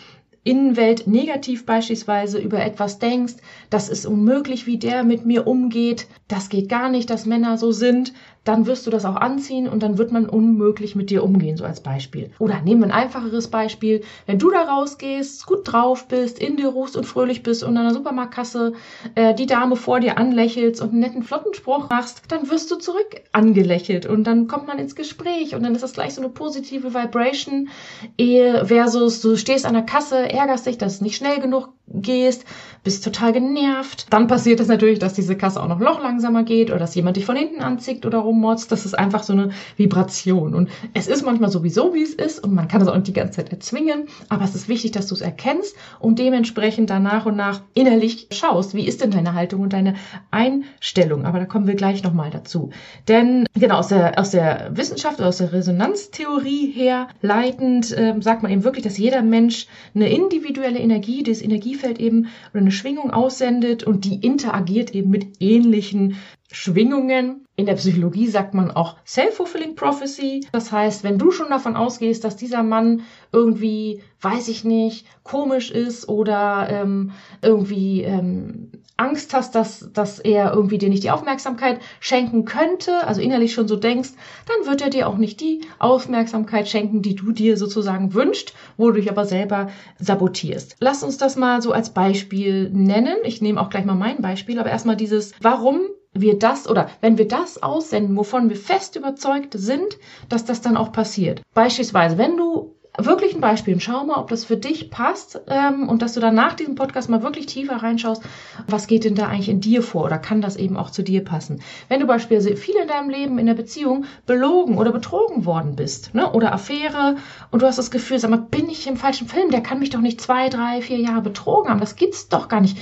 Innenwelt 0.44 1.08
negativ 1.08 1.66
beispielsweise 1.66 2.40
über 2.40 2.64
etwas 2.64 3.00
denkst, 3.00 3.34
das 3.72 3.90
ist 3.90 4.06
unmöglich, 4.06 4.68
wie 4.68 4.78
der 4.78 5.04
mit 5.04 5.26
mir 5.26 5.48
umgeht, 5.48 6.08
das 6.28 6.50
geht 6.50 6.70
gar 6.70 6.90
nicht, 6.90 7.10
dass 7.10 7.26
Männer 7.26 7.58
so 7.58 7.72
sind, 7.72 8.14
dann 8.50 8.66
wirst 8.66 8.88
du 8.88 8.90
das 8.90 9.06
auch 9.06 9.16
anziehen 9.16 9.68
und 9.68 9.84
dann 9.84 10.00
wird 10.00 10.12
man 10.12 10.28
unmöglich 10.28 10.96
mit 10.96 11.12
dir 11.12 11.24
umgehen, 11.24 11.56
so 11.56 11.66
als 11.66 11.82
Beispiel. 11.82 12.32
Oder 12.40 12.62
nehmen 12.62 12.82
wir 12.82 12.88
ein 12.88 12.92
einfacheres 12.92 13.50
Beispiel. 13.50 14.02
Wenn 14.26 14.40
du 14.40 14.50
da 14.50 14.64
rausgehst, 14.64 15.46
gut 15.46 15.72
drauf 15.72 16.08
bist, 16.08 16.40
in 16.40 16.58
dir 16.58 16.70
ruhst 16.70 16.98
und 16.98 17.06
fröhlich 17.06 17.44
bist 17.44 17.64
und 17.64 17.78
an 17.78 17.86
der 17.86 17.94
Supermarktkasse 17.94 18.74
äh, 19.14 19.36
die 19.36 19.46
Dame 19.46 19.76
vor 19.76 20.00
dir 20.00 20.18
anlächelst 20.18 20.82
und 20.82 20.90
einen 20.90 21.00
netten 21.00 21.22
Flottenspruch 21.22 21.92
machst, 21.92 22.24
dann 22.30 22.50
wirst 22.50 22.72
du 22.72 22.78
zurück 22.78 23.22
angelächelt 23.34 24.08
und 24.08 24.24
dann 24.24 24.48
kommt 24.48 24.66
man 24.66 24.80
ins 24.80 24.96
Gespräch 24.96 25.54
und 25.54 25.62
dann 25.62 25.76
ist 25.76 25.84
das 25.84 25.94
gleich 25.94 26.16
so 26.16 26.22
eine 26.22 26.32
positive 26.32 26.96
Vibration 26.96 27.70
versus 28.18 29.22
du 29.22 29.38
stehst 29.38 29.68
an 29.68 29.74
der 29.74 29.84
Kasse, 29.84 30.28
ärgerst 30.28 30.66
dich, 30.66 30.80
dass 30.80 30.94
es 30.96 31.02
nicht 31.02 31.18
schnell 31.18 31.40
genug 31.40 31.70
gehst, 31.92 32.46
bist 32.84 33.04
total 33.04 33.34
genervt. 33.34 34.08
Dann 34.10 34.28
passiert 34.28 34.60
es 34.60 34.68
natürlich, 34.68 35.00
dass 35.00 35.14
diese 35.14 35.36
Kasse 35.36 35.62
auch 35.62 35.68
noch 35.68 35.80
noch 35.80 36.02
langsamer 36.02 36.44
geht 36.44 36.70
oder 36.70 36.80
dass 36.80 36.96
jemand 36.96 37.18
dich 37.18 37.26
von 37.26 37.36
hinten 37.36 37.62
anzieht 37.62 38.06
oder 38.06 38.24
rummotzt. 38.40 38.72
Das 38.72 38.86
ist 38.86 38.98
einfach 38.98 39.24
so 39.24 39.34
eine 39.34 39.52
Vibration. 39.78 40.54
Und 40.56 40.70
es 40.94 41.08
ist 41.08 41.26
manchmal 41.26 41.50
sowieso, 41.50 41.94
wie 41.94 42.04
es 42.04 42.14
ist 42.14 42.44
und 42.44 42.54
man 42.54 42.68
kann 42.68 42.82
es 42.82 42.88
auch 42.88 42.96
nicht 42.96 43.08
die 43.08 43.14
ganze 43.14 43.38
Zeit 43.38 43.52
erzwingen. 43.52 44.08
Aber 44.30 44.44
es 44.46 44.56
ist 44.56 44.70
wichtig, 44.70 44.92
dass 44.92 45.08
du 45.08 45.16
es 45.16 45.22
erkennst 45.22 45.76
und 46.00 46.20
dementsprechend 46.20 46.90
dann 46.90 47.04
nach 47.04 47.26
und 47.26 47.36
nach 47.36 47.62
innerlich 47.74 48.28
schaust, 48.32 48.74
wie 48.74 48.88
ist 48.88 49.02
denn 49.02 49.12
deine 49.12 49.34
Haltung 49.34 49.62
und 49.62 49.74
deine 49.74 49.96
Einstellung. 50.32 51.26
Aber 51.26 51.40
da 51.40 51.46
kommen 51.46 51.68
wir 51.68 51.76
gleich 51.76 52.04
nochmal 52.04 52.30
dazu. 52.32 52.72
Denn 53.08 53.46
genau 53.54 53.78
aus 53.78 53.90
der, 53.90 54.18
aus 54.20 54.32
der 54.32 54.72
Wissenschaft, 54.74 55.22
aus 55.22 55.38
der 55.38 55.54
Resonanztheorie 55.54 56.72
her 56.72 57.08
leitend 57.22 57.92
äh, 57.92 58.16
sagt 58.20 58.44
man 58.44 58.52
eben 58.52 58.64
wirklich, 58.64 58.84
dass 58.84 58.98
jeder 58.98 59.22
Mensch 59.22 59.68
eine 59.94 60.10
individuelle 60.10 60.80
Energie, 60.80 61.24
das 61.24 61.42
Energiefeld 61.42 62.00
eben 62.00 62.28
oder 62.52 62.62
eine 62.62 62.72
Schwingung 62.72 63.12
aussendet 63.12 63.84
und 63.84 64.06
die 64.06 64.16
interagiert 64.16 64.96
eben 64.96 65.10
mit 65.10 65.42
ähnlichen 65.42 66.16
Schwingungen. 66.52 67.46
In 67.56 67.66
der 67.66 67.76
Psychologie 67.76 68.28
sagt 68.28 68.54
man 68.54 68.72
auch 68.72 68.96
Self-Fulfilling 69.06 69.76
Prophecy. 69.76 70.48
Das 70.52 70.72
heißt, 70.72 71.04
wenn 71.04 71.18
du 71.18 71.32
schon 71.32 71.50
davon 71.50 71.76
ausgehst, 71.76 72.24
dass 72.24 72.38
dieser 72.38 72.64
Mann 72.64 73.02
irgendwie, 73.32 74.02
weiß 74.22 74.48
ich 74.48 74.64
nicht, 74.64 75.06
komisch 75.24 75.70
ist 75.70 76.10
oder 76.10 76.68
ähm, 76.72 77.12
irgendwie 77.42 78.02
ähm, 78.02 78.72
Angst 78.98 79.34
hast, 79.34 79.56
dass, 79.56 79.92
dass 79.94 80.20
er 80.20 80.54
irgendwie 80.54 80.78
dir 80.78 80.90
nicht 80.90 81.04
die 81.04 81.12
Aufmerksamkeit 81.12 81.80
schenken 82.00 82.46
könnte, 82.46 83.08
also 83.08 83.22
innerlich 83.22 83.54
schon 83.54 83.68
so 83.68 83.76
denkst, 83.76 84.10
dann 84.46 84.70
wird 84.70 84.82
er 84.82 84.90
dir 84.90 85.08
auch 85.08 85.18
nicht 85.18 85.40
die 85.40 85.62
Aufmerksamkeit 85.80 86.68
schenken, 86.68 87.02
die 87.02 87.16
du 87.16 87.32
dir 87.32 87.58
sozusagen 87.58 88.14
wünscht, 88.14 88.54
wo 88.76 88.88
du 88.88 89.00
dich 89.00 89.10
aber 89.10 89.26
selber 89.26 89.70
sabotierst. 90.00 90.76
Lass 90.80 91.04
uns 91.04 91.18
das 91.18 91.38
mal 91.38 91.62
so 91.62 91.72
als 91.72 91.94
Beispiel 91.94 92.70
nennen. 92.72 93.18
Ich 93.24 93.42
nehme 93.42 93.62
auch 93.62 93.70
gleich 93.70 93.86
mal 93.86 93.96
mein 93.96 94.22
Beispiel, 94.22 94.60
aber 94.60 94.70
erstmal 94.70 94.98
dieses, 94.98 95.34
warum 95.42 95.82
wir 96.14 96.40
das 96.40 96.68
oder 96.68 96.90
wenn 97.02 97.18
wir 97.18 97.28
das 97.28 97.62
aussenden, 97.62 98.18
wovon 98.18 98.50
wir 98.50 98.58
fest 98.58 98.96
überzeugt 98.96 99.54
sind, 99.58 99.98
dass 100.28 100.46
das 100.46 100.62
dann 100.62 100.78
auch 100.78 100.92
passiert. 100.92 101.42
Beispielsweise, 101.54 102.18
wenn 102.18 102.38
du 102.38 102.76
wirklich 102.98 103.36
ein 103.36 103.42
Beispiel. 103.42 103.80
Schau 103.80 104.04
mal, 104.06 104.18
ob 104.18 104.30
das 104.30 104.46
für 104.46 104.58
dich 104.58 104.90
passt 104.90 105.42
ähm, 105.48 105.88
und 105.88 106.02
dass 106.02 106.14
du 106.14 106.20
dann 106.20 106.36
nach 106.36 106.54
diesem 106.54 106.76
Podcast 106.76 107.10
mal 107.10 107.24
wirklich 107.24 107.46
tiefer 107.46 107.78
reinschaust, 107.78 108.24
was 108.68 108.88
geht 108.88 109.04
denn 109.04 109.16
da 109.16 109.28
eigentlich 109.28 109.50
in 109.50 109.62
dir 109.62 109.82
vor 109.82 110.06
oder 110.06 110.18
kann 110.18 110.42
das 110.42 110.56
eben 110.56 110.78
auch 110.78 110.90
zu 110.90 111.04
dir 111.04 111.24
passen. 111.24 111.62
Wenn 111.88 112.00
du 112.00 112.08
beispielsweise 112.08 112.56
viel 112.58 112.76
in 112.76 112.88
deinem 112.88 113.10
Leben 113.10 113.40
in 113.40 113.46
der 113.46 113.54
Beziehung 113.54 114.06
belogen 114.26 114.78
oder 114.78 114.92
betrogen 114.92 115.46
worden 115.46 115.76
bist 115.76 116.14
ne, 116.14 116.32
oder 116.32 116.54
Affäre 116.54 117.16
und 117.52 117.62
du 117.62 117.68
hast 117.68 117.78
das 117.78 117.92
Gefühl, 117.92 118.20
sag 118.20 118.32
mal, 118.32 118.38
bin 118.38 118.70
ich 118.70 118.88
im 118.88 118.98
falschen 118.98 119.28
Film? 119.28 119.52
Der 119.52 119.62
kann 119.62 119.80
mich 119.80 119.92
doch 119.92 120.02
nicht 120.02 120.20
zwei, 120.22 120.50
drei, 120.50 120.82
vier 120.82 120.98
Jahre 120.98 121.22
betrogen 121.22 121.70
haben. 121.70 121.80
Das 121.80 121.96
gibt's 121.96 122.30
doch 122.30 122.48
gar 122.48 122.62
nicht 122.62 122.78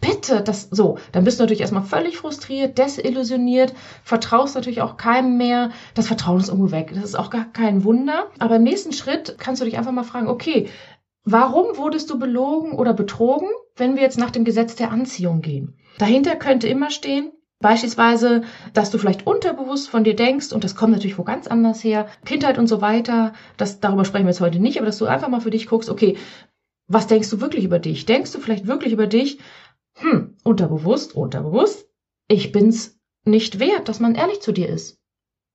bitte, 0.00 0.40
das 0.42 0.68
so, 0.70 0.98
dann 1.12 1.24
bist 1.24 1.38
du 1.38 1.42
natürlich 1.42 1.60
erstmal 1.60 1.82
völlig 1.82 2.16
frustriert, 2.16 2.78
desillusioniert, 2.78 3.74
vertraust 4.02 4.54
natürlich 4.54 4.82
auch 4.82 4.96
keinem 4.96 5.36
mehr. 5.36 5.70
Das 5.94 6.06
Vertrauen 6.06 6.40
ist 6.40 6.48
irgendwo 6.48 6.70
weg. 6.70 6.92
Das 6.94 7.04
ist 7.04 7.18
auch 7.18 7.30
gar 7.30 7.44
kein 7.44 7.84
Wunder. 7.84 8.28
Aber 8.38 8.56
im 8.56 8.62
nächsten 8.62 8.92
Schritt 8.92 9.36
kannst 9.38 9.60
du 9.60 9.64
dich 9.64 9.78
einfach 9.78 9.92
mal 9.92 10.04
fragen, 10.04 10.28
okay, 10.28 10.68
warum 11.24 11.76
wurdest 11.76 12.10
du 12.10 12.18
belogen 12.18 12.72
oder 12.72 12.94
betrogen, 12.94 13.48
wenn 13.76 13.96
wir 13.96 14.02
jetzt 14.02 14.18
nach 14.18 14.30
dem 14.30 14.44
Gesetz 14.44 14.74
der 14.74 14.90
Anziehung 14.90 15.42
gehen? 15.42 15.76
Dahinter 15.98 16.36
könnte 16.36 16.68
immer 16.68 16.90
stehen, 16.90 17.32
Beispielsweise, 17.62 18.40
dass 18.72 18.90
du 18.90 18.96
vielleicht 18.96 19.26
unterbewusst 19.26 19.90
von 19.90 20.02
dir 20.02 20.16
denkst, 20.16 20.50
und 20.54 20.64
das 20.64 20.74
kommt 20.74 20.92
natürlich 20.92 21.18
wo 21.18 21.24
ganz 21.24 21.46
anders 21.46 21.84
her, 21.84 22.06
Kindheit 22.24 22.56
und 22.56 22.68
so 22.68 22.80
weiter, 22.80 23.34
das, 23.58 23.80
darüber 23.80 24.06
sprechen 24.06 24.24
wir 24.24 24.30
jetzt 24.30 24.40
heute 24.40 24.58
nicht, 24.58 24.78
aber 24.78 24.86
dass 24.86 24.96
du 24.96 25.04
einfach 25.04 25.28
mal 25.28 25.42
für 25.42 25.50
dich 25.50 25.66
guckst, 25.66 25.90
okay, 25.90 26.16
was 26.88 27.06
denkst 27.06 27.28
du 27.28 27.42
wirklich 27.42 27.64
über 27.66 27.78
dich? 27.78 28.06
Denkst 28.06 28.32
du 28.32 28.40
vielleicht 28.40 28.66
wirklich 28.66 28.94
über 28.94 29.06
dich, 29.06 29.38
hm, 30.00 30.36
unterbewusst, 30.44 31.14
unterbewusst, 31.14 31.88
ich 32.28 32.52
bin's 32.52 32.98
nicht 33.24 33.58
wert, 33.58 33.88
dass 33.88 34.00
man 34.00 34.14
ehrlich 34.14 34.40
zu 34.40 34.52
dir 34.52 34.68
ist. 34.68 34.98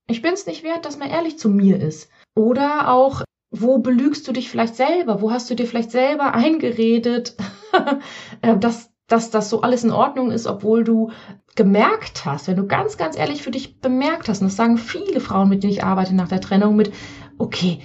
Ich 0.07 0.21
bin's 0.21 0.45
nicht 0.45 0.63
wert, 0.63 0.85
dass 0.85 0.97
man 0.97 1.09
ehrlich 1.09 1.39
zu 1.39 1.49
mir 1.49 1.81
ist. 1.81 2.09
Oder 2.35 2.91
auch, 2.91 3.23
wo 3.49 3.79
belügst 3.79 4.27
du 4.27 4.33
dich 4.33 4.49
vielleicht 4.49 4.75
selber? 4.75 5.21
Wo 5.21 5.31
hast 5.31 5.49
du 5.49 5.55
dir 5.55 5.65
vielleicht 5.65 5.91
selber 5.91 6.33
eingeredet, 6.33 7.35
äh, 8.41 8.57
dass, 8.57 8.91
dass 9.07 9.31
das 9.31 9.49
so 9.49 9.61
alles 9.61 9.83
in 9.83 9.91
Ordnung 9.91 10.31
ist, 10.31 10.45
obwohl 10.45 10.83
du 10.83 11.11
gemerkt 11.55 12.25
hast, 12.25 12.47
wenn 12.47 12.57
du 12.57 12.67
ganz, 12.67 12.97
ganz 12.97 13.17
ehrlich 13.17 13.41
für 13.41 13.51
dich 13.51 13.79
bemerkt 13.79 14.29
hast, 14.29 14.41
und 14.41 14.47
das 14.47 14.57
sagen 14.57 14.77
viele 14.77 15.21
Frauen, 15.21 15.49
mit 15.49 15.63
denen 15.63 15.73
ich 15.73 15.83
arbeite 15.83 16.13
nach 16.13 16.27
der 16.27 16.41
Trennung, 16.41 16.75
mit, 16.75 16.93
okay, 17.37 17.79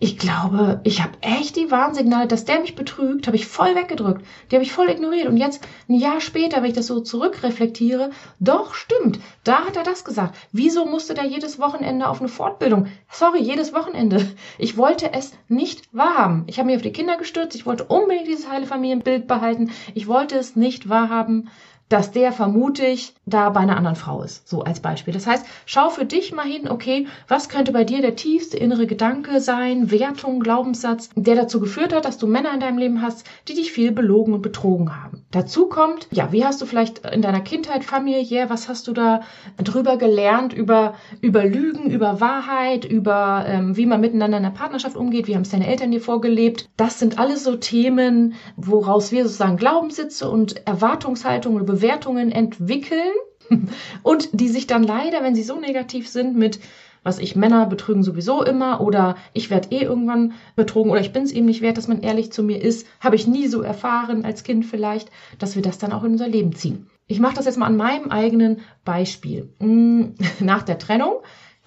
ich 0.00 0.16
glaube, 0.16 0.80
ich 0.84 1.02
habe 1.02 1.18
echt 1.22 1.56
die 1.56 1.72
Warnsignale, 1.72 2.28
dass 2.28 2.44
der 2.44 2.60
mich 2.60 2.76
betrügt, 2.76 3.26
habe 3.26 3.36
ich 3.36 3.48
voll 3.48 3.74
weggedrückt. 3.74 4.24
Die 4.50 4.54
habe 4.54 4.62
ich 4.62 4.72
voll 4.72 4.88
ignoriert. 4.88 5.26
Und 5.26 5.36
jetzt, 5.36 5.66
ein 5.88 5.96
Jahr 5.96 6.20
später, 6.20 6.58
wenn 6.58 6.68
ich 6.68 6.76
das 6.76 6.86
so 6.86 7.00
zurückreflektiere, 7.00 8.10
doch, 8.38 8.74
stimmt, 8.74 9.18
da 9.42 9.64
hat 9.64 9.76
er 9.76 9.82
das 9.82 10.04
gesagt. 10.04 10.36
Wieso 10.52 10.84
musste 10.84 11.14
der 11.14 11.24
jedes 11.24 11.58
Wochenende 11.58 12.08
auf 12.08 12.20
eine 12.20 12.28
Fortbildung? 12.28 12.86
Sorry, 13.10 13.40
jedes 13.40 13.74
Wochenende. 13.74 14.24
Ich 14.56 14.76
wollte 14.76 15.12
es 15.12 15.32
nicht 15.48 15.88
wahrhaben. 15.92 16.44
Ich 16.46 16.58
habe 16.60 16.66
mich 16.66 16.76
auf 16.76 16.82
die 16.82 16.92
Kinder 16.92 17.16
gestürzt. 17.16 17.56
Ich 17.56 17.66
wollte 17.66 17.84
unbedingt 17.84 18.28
dieses 18.28 18.48
heile 18.48 18.66
Familienbild 18.66 19.26
behalten. 19.26 19.72
Ich 19.94 20.06
wollte 20.06 20.38
es 20.38 20.54
nicht 20.54 20.88
wahrhaben, 20.88 21.48
dass 21.88 22.10
der 22.10 22.32
vermutlich 22.32 23.14
da 23.26 23.50
bei 23.50 23.60
einer 23.60 23.76
anderen 23.76 23.96
Frau 23.96 24.22
ist. 24.22 24.48
So 24.48 24.62
als 24.62 24.80
Beispiel. 24.80 25.14
Das 25.14 25.26
heißt, 25.26 25.46
schau 25.66 25.90
für 25.90 26.04
dich 26.04 26.32
mal 26.32 26.46
hin, 26.46 26.68
okay, 26.68 27.06
was 27.28 27.48
könnte 27.48 27.72
bei 27.72 27.84
dir 27.84 28.00
der 28.00 28.16
tiefste 28.16 28.56
innere 28.56 28.86
Gedanke 28.86 29.40
sein, 29.40 29.90
Wertung, 29.90 30.40
Glaubenssatz, 30.40 31.10
der 31.14 31.34
dazu 31.34 31.60
geführt 31.60 31.94
hat, 31.94 32.04
dass 32.04 32.18
du 32.18 32.26
Männer 32.26 32.52
in 32.54 32.60
deinem 32.60 32.78
Leben 32.78 33.02
hast, 33.02 33.26
die 33.48 33.54
dich 33.54 33.72
viel 33.72 33.92
belogen 33.92 34.34
und 34.34 34.42
betrogen 34.42 35.02
haben. 35.02 35.24
Dazu 35.30 35.66
kommt, 35.66 36.08
ja, 36.10 36.32
wie 36.32 36.44
hast 36.44 36.60
du 36.60 36.66
vielleicht 36.66 37.06
in 37.06 37.22
deiner 37.22 37.40
Kindheit 37.40 37.84
familiär, 37.84 38.50
was 38.50 38.68
hast 38.68 38.88
du 38.88 38.92
da 38.92 39.20
drüber 39.56 39.96
gelernt 39.96 40.52
über, 40.52 40.94
über 41.20 41.44
Lügen, 41.44 41.90
über 41.90 42.20
Wahrheit, 42.20 42.84
über 42.84 43.44
ähm, 43.46 43.76
wie 43.76 43.86
man 43.86 44.00
miteinander 44.00 44.38
in 44.38 44.42
der 44.42 44.50
Partnerschaft 44.50 44.96
umgeht, 44.96 45.26
wie 45.26 45.34
haben 45.34 45.42
es 45.42 45.50
deine 45.50 45.66
Eltern 45.66 45.90
dir 45.90 46.00
vorgelebt. 46.00 46.68
Das 46.76 46.98
sind 46.98 47.18
alles 47.18 47.44
so 47.44 47.56
Themen, 47.56 48.34
woraus 48.56 49.12
wir 49.12 49.24
sozusagen 49.24 49.56
Glaubenssitze 49.56 50.30
und 50.30 50.66
Erwartungshaltungen 50.66 51.62
oder 51.62 51.77
Bewertungen 51.78 52.32
entwickeln 52.32 53.12
und 54.02 54.28
die 54.32 54.48
sich 54.48 54.66
dann 54.66 54.82
leider, 54.82 55.22
wenn 55.22 55.34
sie 55.34 55.42
so 55.42 55.58
negativ 55.58 56.08
sind, 56.08 56.36
mit 56.36 56.60
was 57.04 57.20
ich 57.20 57.36
Männer 57.36 57.66
betrügen 57.66 58.02
sowieso 58.02 58.42
immer 58.42 58.80
oder 58.80 59.16
ich 59.32 59.50
werde 59.50 59.68
eh 59.70 59.82
irgendwann 59.82 60.32
betrogen 60.56 60.90
oder 60.90 61.00
ich 61.00 61.12
bin 61.12 61.22
es 61.22 61.32
eben 61.32 61.46
nicht 61.46 61.62
wert, 61.62 61.78
dass 61.78 61.88
man 61.88 62.02
ehrlich 62.02 62.32
zu 62.32 62.42
mir 62.42 62.60
ist, 62.60 62.86
habe 63.00 63.16
ich 63.16 63.26
nie 63.26 63.46
so 63.46 63.62
erfahren 63.62 64.24
als 64.24 64.42
Kind 64.42 64.66
vielleicht, 64.66 65.10
dass 65.38 65.54
wir 65.54 65.62
das 65.62 65.78
dann 65.78 65.92
auch 65.92 66.04
in 66.04 66.12
unser 66.12 66.28
Leben 66.28 66.54
ziehen. 66.54 66.88
Ich 67.06 67.20
mache 67.20 67.36
das 67.36 67.46
jetzt 67.46 67.56
mal 67.56 67.66
an 67.66 67.76
meinem 67.76 68.10
eigenen 68.10 68.58
Beispiel. 68.84 69.48
Hm, 69.60 70.14
nach 70.40 70.62
der 70.62 70.78
Trennung 70.78 71.14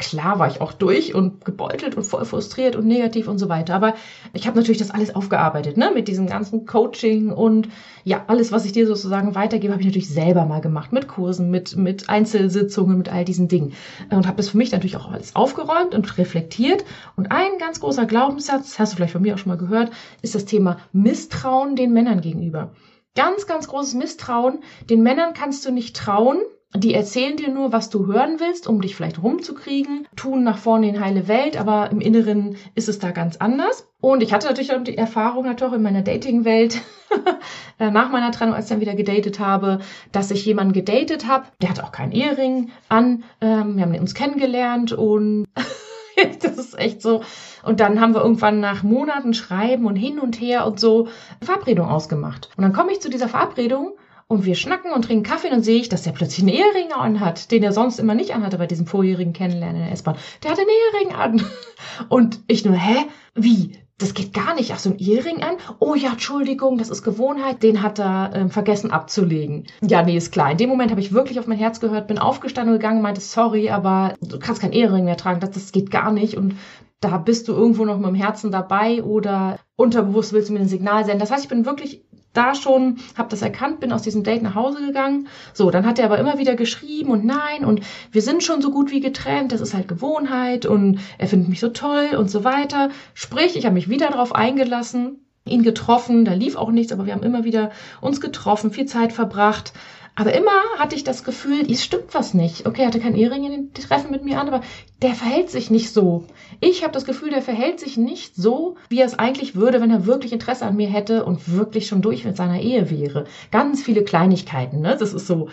Klar 0.01 0.39
war 0.39 0.47
ich 0.47 0.61
auch 0.61 0.73
durch 0.73 1.13
und 1.13 1.45
gebeutelt 1.45 1.95
und 1.95 2.03
voll 2.03 2.25
frustriert 2.25 2.75
und 2.75 2.87
negativ 2.87 3.27
und 3.27 3.37
so 3.37 3.49
weiter. 3.49 3.75
Aber 3.75 3.93
ich 4.33 4.47
habe 4.47 4.57
natürlich 4.57 4.79
das 4.79 4.89
alles 4.89 5.13
aufgearbeitet, 5.13 5.77
ne? 5.77 5.91
Mit 5.93 6.07
diesem 6.07 6.25
ganzen 6.25 6.65
Coaching 6.65 7.31
und 7.31 7.69
ja, 8.03 8.23
alles, 8.25 8.51
was 8.51 8.65
ich 8.65 8.71
dir 8.71 8.87
sozusagen 8.87 9.35
weitergebe, 9.35 9.73
habe 9.73 9.81
ich 9.81 9.87
natürlich 9.87 10.09
selber 10.09 10.45
mal 10.45 10.59
gemacht. 10.59 10.91
Mit 10.91 11.07
Kursen, 11.07 11.51
mit, 11.51 11.77
mit 11.77 12.09
Einzelsitzungen, 12.09 12.97
mit 12.97 13.13
all 13.13 13.25
diesen 13.25 13.47
Dingen. 13.47 13.73
Und 14.09 14.25
habe 14.25 14.37
das 14.37 14.49
für 14.49 14.57
mich 14.57 14.71
natürlich 14.71 14.97
auch 14.97 15.11
alles 15.11 15.35
aufgeräumt 15.35 15.93
und 15.93 16.17
reflektiert. 16.17 16.83
Und 17.15 17.31
ein 17.31 17.59
ganz 17.59 17.79
großer 17.79 18.07
Glaubenssatz, 18.07 18.79
hast 18.79 18.93
du 18.93 18.95
vielleicht 18.95 19.13
von 19.13 19.21
mir 19.21 19.35
auch 19.35 19.37
schon 19.37 19.51
mal 19.51 19.57
gehört, 19.59 19.91
ist 20.23 20.33
das 20.33 20.45
Thema 20.45 20.77
Misstrauen 20.93 21.75
den 21.75 21.93
Männern 21.93 22.21
gegenüber. 22.21 22.71
Ganz, 23.13 23.45
ganz 23.45 23.67
großes 23.67 23.93
Misstrauen. 23.93 24.63
Den 24.89 25.03
Männern 25.03 25.35
kannst 25.35 25.63
du 25.63 25.71
nicht 25.71 25.95
trauen, 25.95 26.39
die 26.75 26.93
erzählen 26.93 27.35
dir 27.35 27.49
nur, 27.49 27.73
was 27.73 27.89
du 27.89 28.05
hören 28.05 28.39
willst, 28.39 28.67
um 28.67 28.81
dich 28.81 28.95
vielleicht 28.95 29.21
rumzukriegen, 29.21 30.07
tun 30.15 30.43
nach 30.43 30.57
vorne 30.57 30.87
in 30.87 31.03
heile 31.03 31.27
Welt, 31.27 31.57
aber 31.57 31.91
im 31.91 31.99
Inneren 31.99 32.55
ist 32.75 32.87
es 32.87 32.99
da 32.99 33.11
ganz 33.11 33.37
anders. 33.37 33.87
Und 33.99 34.23
ich 34.23 34.33
hatte 34.33 34.47
natürlich 34.47 34.73
auch 34.73 34.81
die 34.81 34.97
Erfahrung 34.97 35.45
natürlich 35.45 35.73
in 35.73 35.81
meiner 35.81 36.01
Dating-Welt, 36.01 36.81
äh, 37.79 37.91
nach 37.91 38.09
meiner 38.09 38.31
Trennung, 38.31 38.55
als 38.55 38.65
ich 38.65 38.69
dann 38.69 38.79
wieder 38.79 38.95
gedatet 38.95 39.39
habe, 39.39 39.79
dass 40.11 40.31
ich 40.31 40.45
jemanden 40.45 40.73
gedatet 40.73 41.27
habe, 41.27 41.45
der 41.61 41.69
hatte 41.69 41.83
auch 41.83 41.91
keinen 41.91 42.13
Ehering 42.13 42.71
an, 42.87 43.23
ähm, 43.41 43.75
wir 43.75 43.83
haben 43.83 43.95
uns 43.99 44.13
kennengelernt 44.13 44.93
und 44.93 45.47
das 46.41 46.57
ist 46.57 46.79
echt 46.79 47.01
so. 47.01 47.21
Und 47.63 47.79
dann 47.81 47.99
haben 47.99 48.13
wir 48.13 48.21
irgendwann 48.21 48.59
nach 48.61 48.81
Monaten 48.81 49.33
Schreiben 49.33 49.85
und 49.85 49.97
hin 49.97 50.19
und 50.19 50.39
her 50.39 50.65
und 50.65 50.79
so 50.79 51.07
eine 51.39 51.45
Verabredung 51.45 51.87
ausgemacht. 51.89 52.49
Und 52.55 52.63
dann 52.63 52.73
komme 52.73 52.91
ich 52.93 53.01
zu 53.01 53.09
dieser 53.09 53.27
Verabredung 53.27 53.93
und 54.31 54.45
wir 54.45 54.55
schnacken 54.55 54.93
und 54.93 55.03
trinken 55.03 55.23
Kaffee 55.23 55.47
und 55.47 55.53
dann 55.55 55.63
sehe 55.63 55.81
ich, 55.81 55.89
dass 55.89 56.03
der 56.03 56.13
plötzlich 56.13 56.39
einen 56.39 56.55
Ehering 56.55 56.93
anhat, 56.93 57.51
den 57.51 57.63
er 57.63 57.73
sonst 57.73 57.99
immer 57.99 58.15
nicht 58.15 58.33
anhatte 58.33 58.57
bei 58.57 58.65
diesem 58.65 58.87
vorherigen 58.87 59.33
Kennenlernen 59.33 59.81
in 59.81 59.83
der 59.83 59.91
S-Bahn. 59.91 60.15
Der 60.41 60.51
hatte 60.51 60.61
einen 60.61 60.69
Ehering 60.69 61.15
an. 61.15 61.45
Und 62.09 62.39
ich 62.47 62.63
nur, 62.63 62.75
hä? 62.75 63.07
Wie? 63.35 63.77
Das 63.97 64.13
geht 64.13 64.33
gar 64.33 64.55
nicht. 64.55 64.71
Ach, 64.73 64.79
so 64.79 64.89
ein 64.89 64.99
Ehering 64.99 65.43
an? 65.43 65.57
Oh 65.79 65.95
ja, 65.95 66.13
Entschuldigung, 66.13 66.77
das 66.77 66.89
ist 66.89 67.03
Gewohnheit. 67.03 67.61
Den 67.61 67.83
hat 67.83 67.99
er 67.99 68.31
ähm, 68.33 68.49
vergessen 68.49 68.89
abzulegen. 68.89 69.67
Ja, 69.81 70.01
nee, 70.01 70.15
ist 70.15 70.31
klar. 70.31 70.49
In 70.49 70.57
dem 70.57 70.69
Moment 70.69 70.91
habe 70.91 71.01
ich 71.01 71.11
wirklich 71.11 71.37
auf 71.37 71.47
mein 71.47 71.57
Herz 71.57 71.81
gehört, 71.81 72.07
bin 72.07 72.17
aufgestanden 72.17 72.73
und 72.73 72.79
gegangen, 72.79 73.01
meinte, 73.01 73.19
sorry, 73.19 73.69
aber 73.69 74.15
du 74.21 74.39
kannst 74.39 74.61
kein 74.61 74.71
Ehering 74.71 75.03
mehr 75.03 75.17
tragen. 75.17 75.41
Das, 75.41 75.51
das 75.51 75.73
geht 75.73 75.91
gar 75.91 76.13
nicht. 76.13 76.37
Und 76.37 76.55
da 77.01 77.17
bist 77.17 77.49
du 77.49 77.51
irgendwo 77.51 77.83
noch 77.83 77.97
mit 77.97 78.07
dem 78.07 78.15
Herzen 78.15 78.49
dabei 78.49 79.03
oder 79.03 79.59
unterbewusst 79.75 80.31
willst 80.31 80.47
du 80.47 80.53
mir 80.53 80.61
ein 80.61 80.69
Signal 80.69 81.03
senden. 81.03 81.19
Das 81.19 81.31
heißt, 81.31 81.43
ich 81.43 81.49
bin 81.49 81.65
wirklich 81.65 82.05
da 82.33 82.55
schon, 82.55 82.97
habe 83.17 83.29
das 83.29 83.41
erkannt, 83.41 83.79
bin 83.79 83.91
aus 83.91 84.03
diesem 84.03 84.23
Date 84.23 84.41
nach 84.41 84.55
Hause 84.55 84.85
gegangen. 84.85 85.27
So, 85.53 85.69
dann 85.69 85.85
hat 85.85 85.99
er 85.99 86.05
aber 86.05 86.19
immer 86.19 86.37
wieder 86.37 86.55
geschrieben 86.55 87.11
und 87.11 87.25
nein 87.25 87.65
und 87.65 87.81
wir 88.11 88.21
sind 88.21 88.43
schon 88.43 88.61
so 88.61 88.71
gut 88.71 88.91
wie 88.91 89.01
getrennt, 89.01 89.51
das 89.51 89.61
ist 89.61 89.73
halt 89.73 89.87
Gewohnheit 89.87 90.65
und 90.65 90.99
er 91.17 91.27
findet 91.27 91.49
mich 91.49 91.59
so 91.59 91.69
toll 91.69 92.15
und 92.17 92.29
so 92.29 92.43
weiter. 92.43 92.89
Sprich, 93.13 93.55
ich 93.55 93.65
habe 93.65 93.75
mich 93.75 93.89
wieder 93.89 94.09
darauf 94.09 94.33
eingelassen, 94.33 95.25
ihn 95.45 95.63
getroffen, 95.63 96.23
da 96.23 96.33
lief 96.33 96.55
auch 96.55 96.71
nichts, 96.71 96.93
aber 96.93 97.05
wir 97.05 97.13
haben 97.13 97.23
immer 97.23 97.43
wieder 97.43 97.71
uns 97.99 98.21
getroffen, 98.21 98.71
viel 98.71 98.85
Zeit 98.85 99.11
verbracht. 99.11 99.73
Aber 100.15 100.33
immer 100.33 100.51
hatte 100.77 100.95
ich 100.95 101.03
das 101.03 101.23
Gefühl, 101.23 101.71
es 101.71 101.83
stimmt 101.83 102.13
was 102.13 102.33
nicht. 102.33 102.65
Okay, 102.65 102.81
er 102.81 102.87
hatte 102.87 102.99
kein 102.99 103.15
Ehering 103.15 103.45
in 103.45 103.51
den 103.51 103.73
Treffen 103.73 104.11
mit 104.11 104.23
mir 104.23 104.39
an, 104.39 104.47
aber 104.47 104.61
der 105.01 105.13
verhält 105.13 105.49
sich 105.49 105.71
nicht 105.71 105.93
so. 105.93 106.25
Ich 106.59 106.83
habe 106.83 106.93
das 106.93 107.05
Gefühl, 107.05 107.29
der 107.29 107.41
verhält 107.41 107.79
sich 107.79 107.97
nicht 107.97 108.35
so, 108.35 108.75
wie 108.89 108.99
er 108.99 109.05
es 109.05 109.17
eigentlich 109.17 109.55
würde, 109.55 109.81
wenn 109.81 109.89
er 109.89 110.05
wirklich 110.05 110.33
Interesse 110.33 110.65
an 110.65 110.75
mir 110.75 110.89
hätte 110.89 111.23
und 111.23 111.55
wirklich 111.55 111.87
schon 111.87 112.01
durch 112.01 112.25
mit 112.25 112.35
seiner 112.35 112.59
Ehe 112.59 112.89
wäre. 112.89 113.25
Ganz 113.51 113.81
viele 113.81 114.03
Kleinigkeiten, 114.03 114.81
ne? 114.81 114.97
Das 114.99 115.13
ist 115.13 115.27
so. 115.27 115.49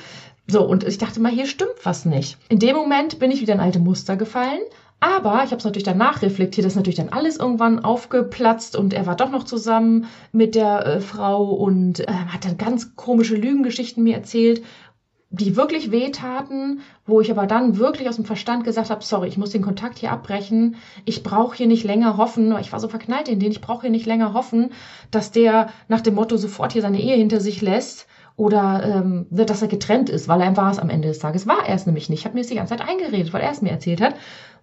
So, 0.50 0.64
und 0.64 0.82
ich 0.82 0.96
dachte 0.96 1.20
mal, 1.20 1.30
hier 1.30 1.46
stimmt 1.46 1.76
was 1.84 2.06
nicht. 2.06 2.38
In 2.48 2.58
dem 2.58 2.74
Moment 2.74 3.18
bin 3.18 3.30
ich 3.30 3.42
wieder 3.42 3.52
in 3.52 3.60
alte 3.60 3.80
Muster 3.80 4.16
gefallen, 4.16 4.60
aber 5.00 5.44
ich 5.44 5.50
habe 5.50 5.56
es 5.56 5.64
natürlich 5.64 5.84
danach 5.84 6.22
reflektiert, 6.22 6.64
das 6.64 6.72
ist 6.72 6.76
natürlich 6.76 6.96
dann 6.96 7.10
alles 7.10 7.36
irgendwann 7.36 7.84
aufgeplatzt 7.84 8.74
und 8.76 8.92
er 8.92 9.06
war 9.06 9.14
doch 9.14 9.30
noch 9.30 9.44
zusammen 9.44 10.06
mit 10.32 10.54
der 10.54 10.86
äh, 10.86 11.00
Frau 11.00 11.44
und 11.44 12.00
äh, 12.00 12.12
hat 12.12 12.44
dann 12.44 12.58
ganz 12.58 12.96
komische 12.96 13.36
Lügengeschichten 13.36 14.02
mir 14.02 14.16
erzählt, 14.16 14.62
die 15.30 15.56
wirklich 15.56 15.90
wehtaten, 15.90 16.80
wo 17.06 17.20
ich 17.20 17.30
aber 17.30 17.46
dann 17.46 17.76
wirklich 17.76 18.08
aus 18.08 18.16
dem 18.16 18.24
Verstand 18.24 18.64
gesagt 18.64 18.90
habe, 18.90 19.04
sorry, 19.04 19.28
ich 19.28 19.36
muss 19.36 19.50
den 19.50 19.62
Kontakt 19.62 19.98
hier 19.98 20.10
abbrechen. 20.10 20.76
Ich 21.04 21.22
brauche 21.22 21.54
hier 21.54 21.66
nicht 21.66 21.84
länger 21.84 22.16
hoffen, 22.16 22.56
ich 22.58 22.72
war 22.72 22.80
so 22.80 22.88
verknallt 22.88 23.28
in 23.28 23.38
den, 23.38 23.52
ich 23.52 23.60
brauche 23.60 23.82
hier 23.82 23.90
nicht 23.90 24.06
länger 24.06 24.32
hoffen, 24.32 24.70
dass 25.10 25.30
der 25.30 25.68
nach 25.88 26.00
dem 26.00 26.14
Motto 26.14 26.38
sofort 26.38 26.72
hier 26.72 26.82
seine 26.82 27.00
Ehe 27.00 27.16
hinter 27.16 27.40
sich 27.40 27.60
lässt 27.60 28.06
oder 28.36 28.82
ähm, 28.84 29.26
dass 29.30 29.62
er 29.62 29.68
getrennt 29.68 30.08
ist, 30.08 30.28
weil 30.28 30.40
er 30.40 30.56
war 30.56 30.70
es 30.70 30.78
am 30.78 30.90
Ende 30.90 31.08
des 31.08 31.18
Tages. 31.18 31.46
War 31.46 31.66
er 31.66 31.74
es 31.74 31.86
nämlich 31.86 32.08
nicht. 32.08 32.20
Ich 32.20 32.24
habe 32.24 32.34
mir 32.34 32.40
das 32.40 32.48
die 32.48 32.54
ganze 32.54 32.76
Zeit 32.76 32.88
eingeredet, 32.88 33.32
weil 33.32 33.42
er 33.42 33.50
es 33.50 33.62
mir 33.62 33.70
erzählt 33.70 34.00
hat. 34.00 34.14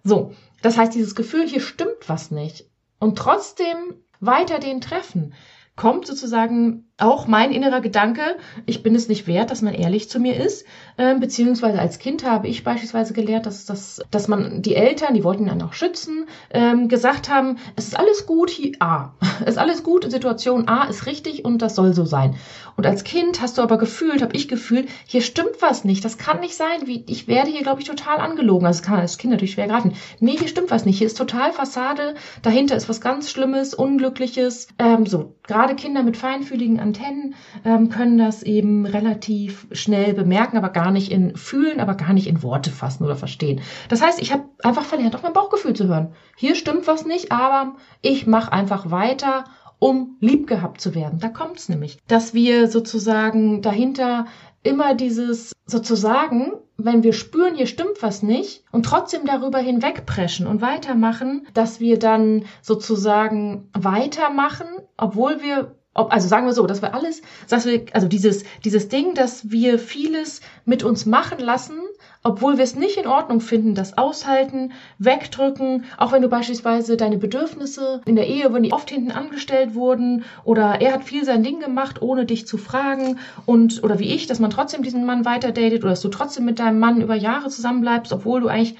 So, 0.06 0.32
das 0.62 0.78
heißt, 0.78 0.94
dieses 0.94 1.16
Gefühl, 1.16 1.48
hier 1.48 1.60
stimmt 1.60 2.08
was 2.08 2.30
nicht. 2.30 2.64
Und 3.00 3.18
trotzdem 3.18 3.76
weiter 4.20 4.60
den 4.60 4.80
treffen, 4.80 5.34
kommt 5.74 6.06
sozusagen 6.06 6.88
auch 6.98 7.26
mein 7.26 7.52
innerer 7.52 7.82
Gedanke, 7.82 8.22
ich 8.64 8.82
bin 8.82 8.94
es 8.94 9.08
nicht 9.08 9.26
wert, 9.26 9.50
dass 9.50 9.60
man 9.60 9.74
ehrlich 9.74 10.08
zu 10.08 10.18
mir 10.18 10.36
ist, 10.36 10.64
äh, 10.96 11.14
beziehungsweise 11.18 11.78
als 11.78 11.98
Kind 11.98 12.24
habe 12.24 12.48
ich 12.48 12.64
beispielsweise 12.64 13.12
gelernt, 13.12 13.44
dass, 13.44 13.66
dass, 13.66 14.00
dass 14.10 14.28
man 14.28 14.62
die 14.62 14.76
Eltern, 14.76 15.12
die 15.12 15.22
wollten 15.22 15.46
dann 15.46 15.60
auch 15.60 15.74
schützen, 15.74 16.26
ähm, 16.50 16.88
gesagt 16.88 17.28
haben, 17.28 17.58
es 17.76 17.88
ist 17.88 17.98
alles 17.98 18.24
gut, 18.24 18.48
hier, 18.48 18.72
A, 18.80 19.12
es 19.40 19.52
ist 19.52 19.58
alles 19.58 19.82
gut 19.82 20.10
Situation 20.10 20.68
A 20.68 20.84
ist 20.84 21.04
richtig 21.04 21.44
und 21.44 21.60
das 21.60 21.74
soll 21.74 21.92
so 21.92 22.06
sein. 22.06 22.36
Und 22.76 22.86
als 22.86 23.04
Kind 23.04 23.40
hast 23.40 23.58
du 23.58 23.62
aber 23.62 23.78
gefühlt, 23.78 24.22
habe 24.22 24.36
ich 24.36 24.48
gefühlt, 24.48 24.88
hier 25.06 25.22
stimmt 25.22 25.60
was 25.60 25.84
nicht, 25.84 26.04
das 26.04 26.18
kann 26.18 26.40
nicht 26.40 26.56
sein, 26.56 26.86
wie, 26.86 27.04
ich 27.08 27.26
werde 27.26 27.50
hier, 27.50 27.62
glaube 27.62 27.80
ich, 27.80 27.86
total 27.86 28.20
angelogen. 28.20 28.66
Also 28.66 28.80
es 28.80 28.86
kann 28.86 28.98
als 28.98 29.18
Kind 29.18 29.32
natürlich 29.32 29.52
schwer 29.52 29.68
greifen. 29.68 29.94
Nee, 30.20 30.36
hier 30.38 30.48
stimmt 30.48 30.70
was 30.70 30.84
nicht, 30.84 30.98
hier 30.98 31.06
ist 31.06 31.16
total 31.16 31.52
Fassade, 31.52 32.14
dahinter 32.42 32.76
ist 32.76 32.88
was 32.88 33.00
ganz 33.00 33.30
Schlimmes, 33.30 33.74
Unglückliches, 33.74 34.68
ähm, 34.78 35.06
so, 35.06 35.34
gerade 35.46 35.74
Kinder 35.74 36.02
mit 36.02 36.16
feinfühligen 36.16 36.78
Antennen 36.86 37.34
ähm, 37.64 37.88
können 37.88 38.18
das 38.18 38.42
eben 38.42 38.86
relativ 38.86 39.66
schnell 39.72 40.14
bemerken, 40.14 40.56
aber 40.56 40.68
gar 40.68 40.90
nicht 40.90 41.10
in 41.10 41.36
fühlen, 41.36 41.80
aber 41.80 41.94
gar 41.94 42.12
nicht 42.12 42.26
in 42.26 42.42
Worte 42.42 42.70
fassen 42.70 43.04
oder 43.04 43.16
verstehen. 43.16 43.60
Das 43.88 44.02
heißt, 44.02 44.20
ich 44.20 44.32
habe 44.32 44.44
einfach 44.62 44.84
verlernt, 44.84 45.14
auf 45.14 45.22
mein 45.22 45.32
Bauchgefühl 45.32 45.74
zu 45.74 45.88
hören. 45.88 46.12
Hier 46.36 46.54
stimmt 46.54 46.86
was 46.86 47.04
nicht, 47.04 47.32
aber 47.32 47.76
ich 48.02 48.26
mache 48.26 48.52
einfach 48.52 48.90
weiter 48.90 49.44
um 49.78 50.16
lieb 50.20 50.46
gehabt 50.46 50.80
zu 50.80 50.94
werden. 50.94 51.18
Da 51.18 51.28
kommt's 51.28 51.68
nämlich, 51.68 51.98
dass 52.08 52.32
wir 52.32 52.68
sozusagen 52.68 53.60
dahinter 53.60 54.24
immer 54.62 54.94
dieses 54.94 55.52
sozusagen, 55.66 56.52
wenn 56.76 57.02
wir 57.02 57.12
spüren, 57.12 57.54
hier 57.54 57.66
stimmt 57.66 58.02
was 58.02 58.22
nicht 58.22 58.64
und 58.72 58.84
trotzdem 58.84 59.26
darüber 59.26 59.58
hinwegpreschen 59.58 60.46
und 60.46 60.60
weitermachen, 60.60 61.46
dass 61.54 61.80
wir 61.80 61.98
dann 61.98 62.44
sozusagen 62.62 63.68
weitermachen, 63.74 64.66
obwohl 64.96 65.42
wir 65.42 65.76
ob, 65.96 66.12
also 66.12 66.28
sagen 66.28 66.46
wir 66.46 66.52
so, 66.52 66.66
dass 66.66 66.82
wir 66.82 66.94
alles, 66.94 67.22
dass 67.48 67.66
wir, 67.66 67.86
also 67.92 68.08
dieses, 68.08 68.44
dieses 68.64 68.88
Ding, 68.88 69.14
dass 69.14 69.50
wir 69.50 69.78
vieles 69.78 70.40
mit 70.64 70.82
uns 70.82 71.06
machen 71.06 71.38
lassen, 71.38 71.80
obwohl 72.22 72.56
wir 72.56 72.64
es 72.64 72.74
nicht 72.74 72.96
in 72.96 73.06
Ordnung 73.06 73.40
finden, 73.40 73.74
das 73.74 73.96
aushalten, 73.96 74.72
wegdrücken, 74.98 75.84
auch 75.96 76.12
wenn 76.12 76.22
du 76.22 76.28
beispielsweise 76.28 76.96
deine 76.96 77.18
Bedürfnisse 77.18 78.00
in 78.04 78.16
der 78.16 78.26
Ehe, 78.26 78.52
wenn 78.52 78.64
die 78.64 78.72
oft 78.72 78.90
hinten 78.90 79.12
angestellt 79.12 79.74
wurden 79.74 80.24
oder 80.44 80.80
er 80.80 80.92
hat 80.92 81.04
viel 81.04 81.24
sein 81.24 81.44
Ding 81.44 81.60
gemacht, 81.60 82.02
ohne 82.02 82.26
dich 82.26 82.46
zu 82.46 82.58
fragen 82.58 83.18
und, 83.44 83.84
oder 83.84 83.98
wie 83.98 84.12
ich, 84.12 84.26
dass 84.26 84.40
man 84.40 84.50
trotzdem 84.50 84.82
diesen 84.82 85.06
Mann 85.06 85.24
weiter 85.24 85.52
datet 85.52 85.82
oder 85.82 85.90
dass 85.90 86.00
du 86.00 86.08
trotzdem 86.08 86.44
mit 86.44 86.58
deinem 86.58 86.80
Mann 86.80 87.00
über 87.00 87.14
Jahre 87.14 87.48
zusammenbleibst, 87.48 88.12
obwohl 88.12 88.40
du 88.40 88.48
eigentlich 88.48 88.76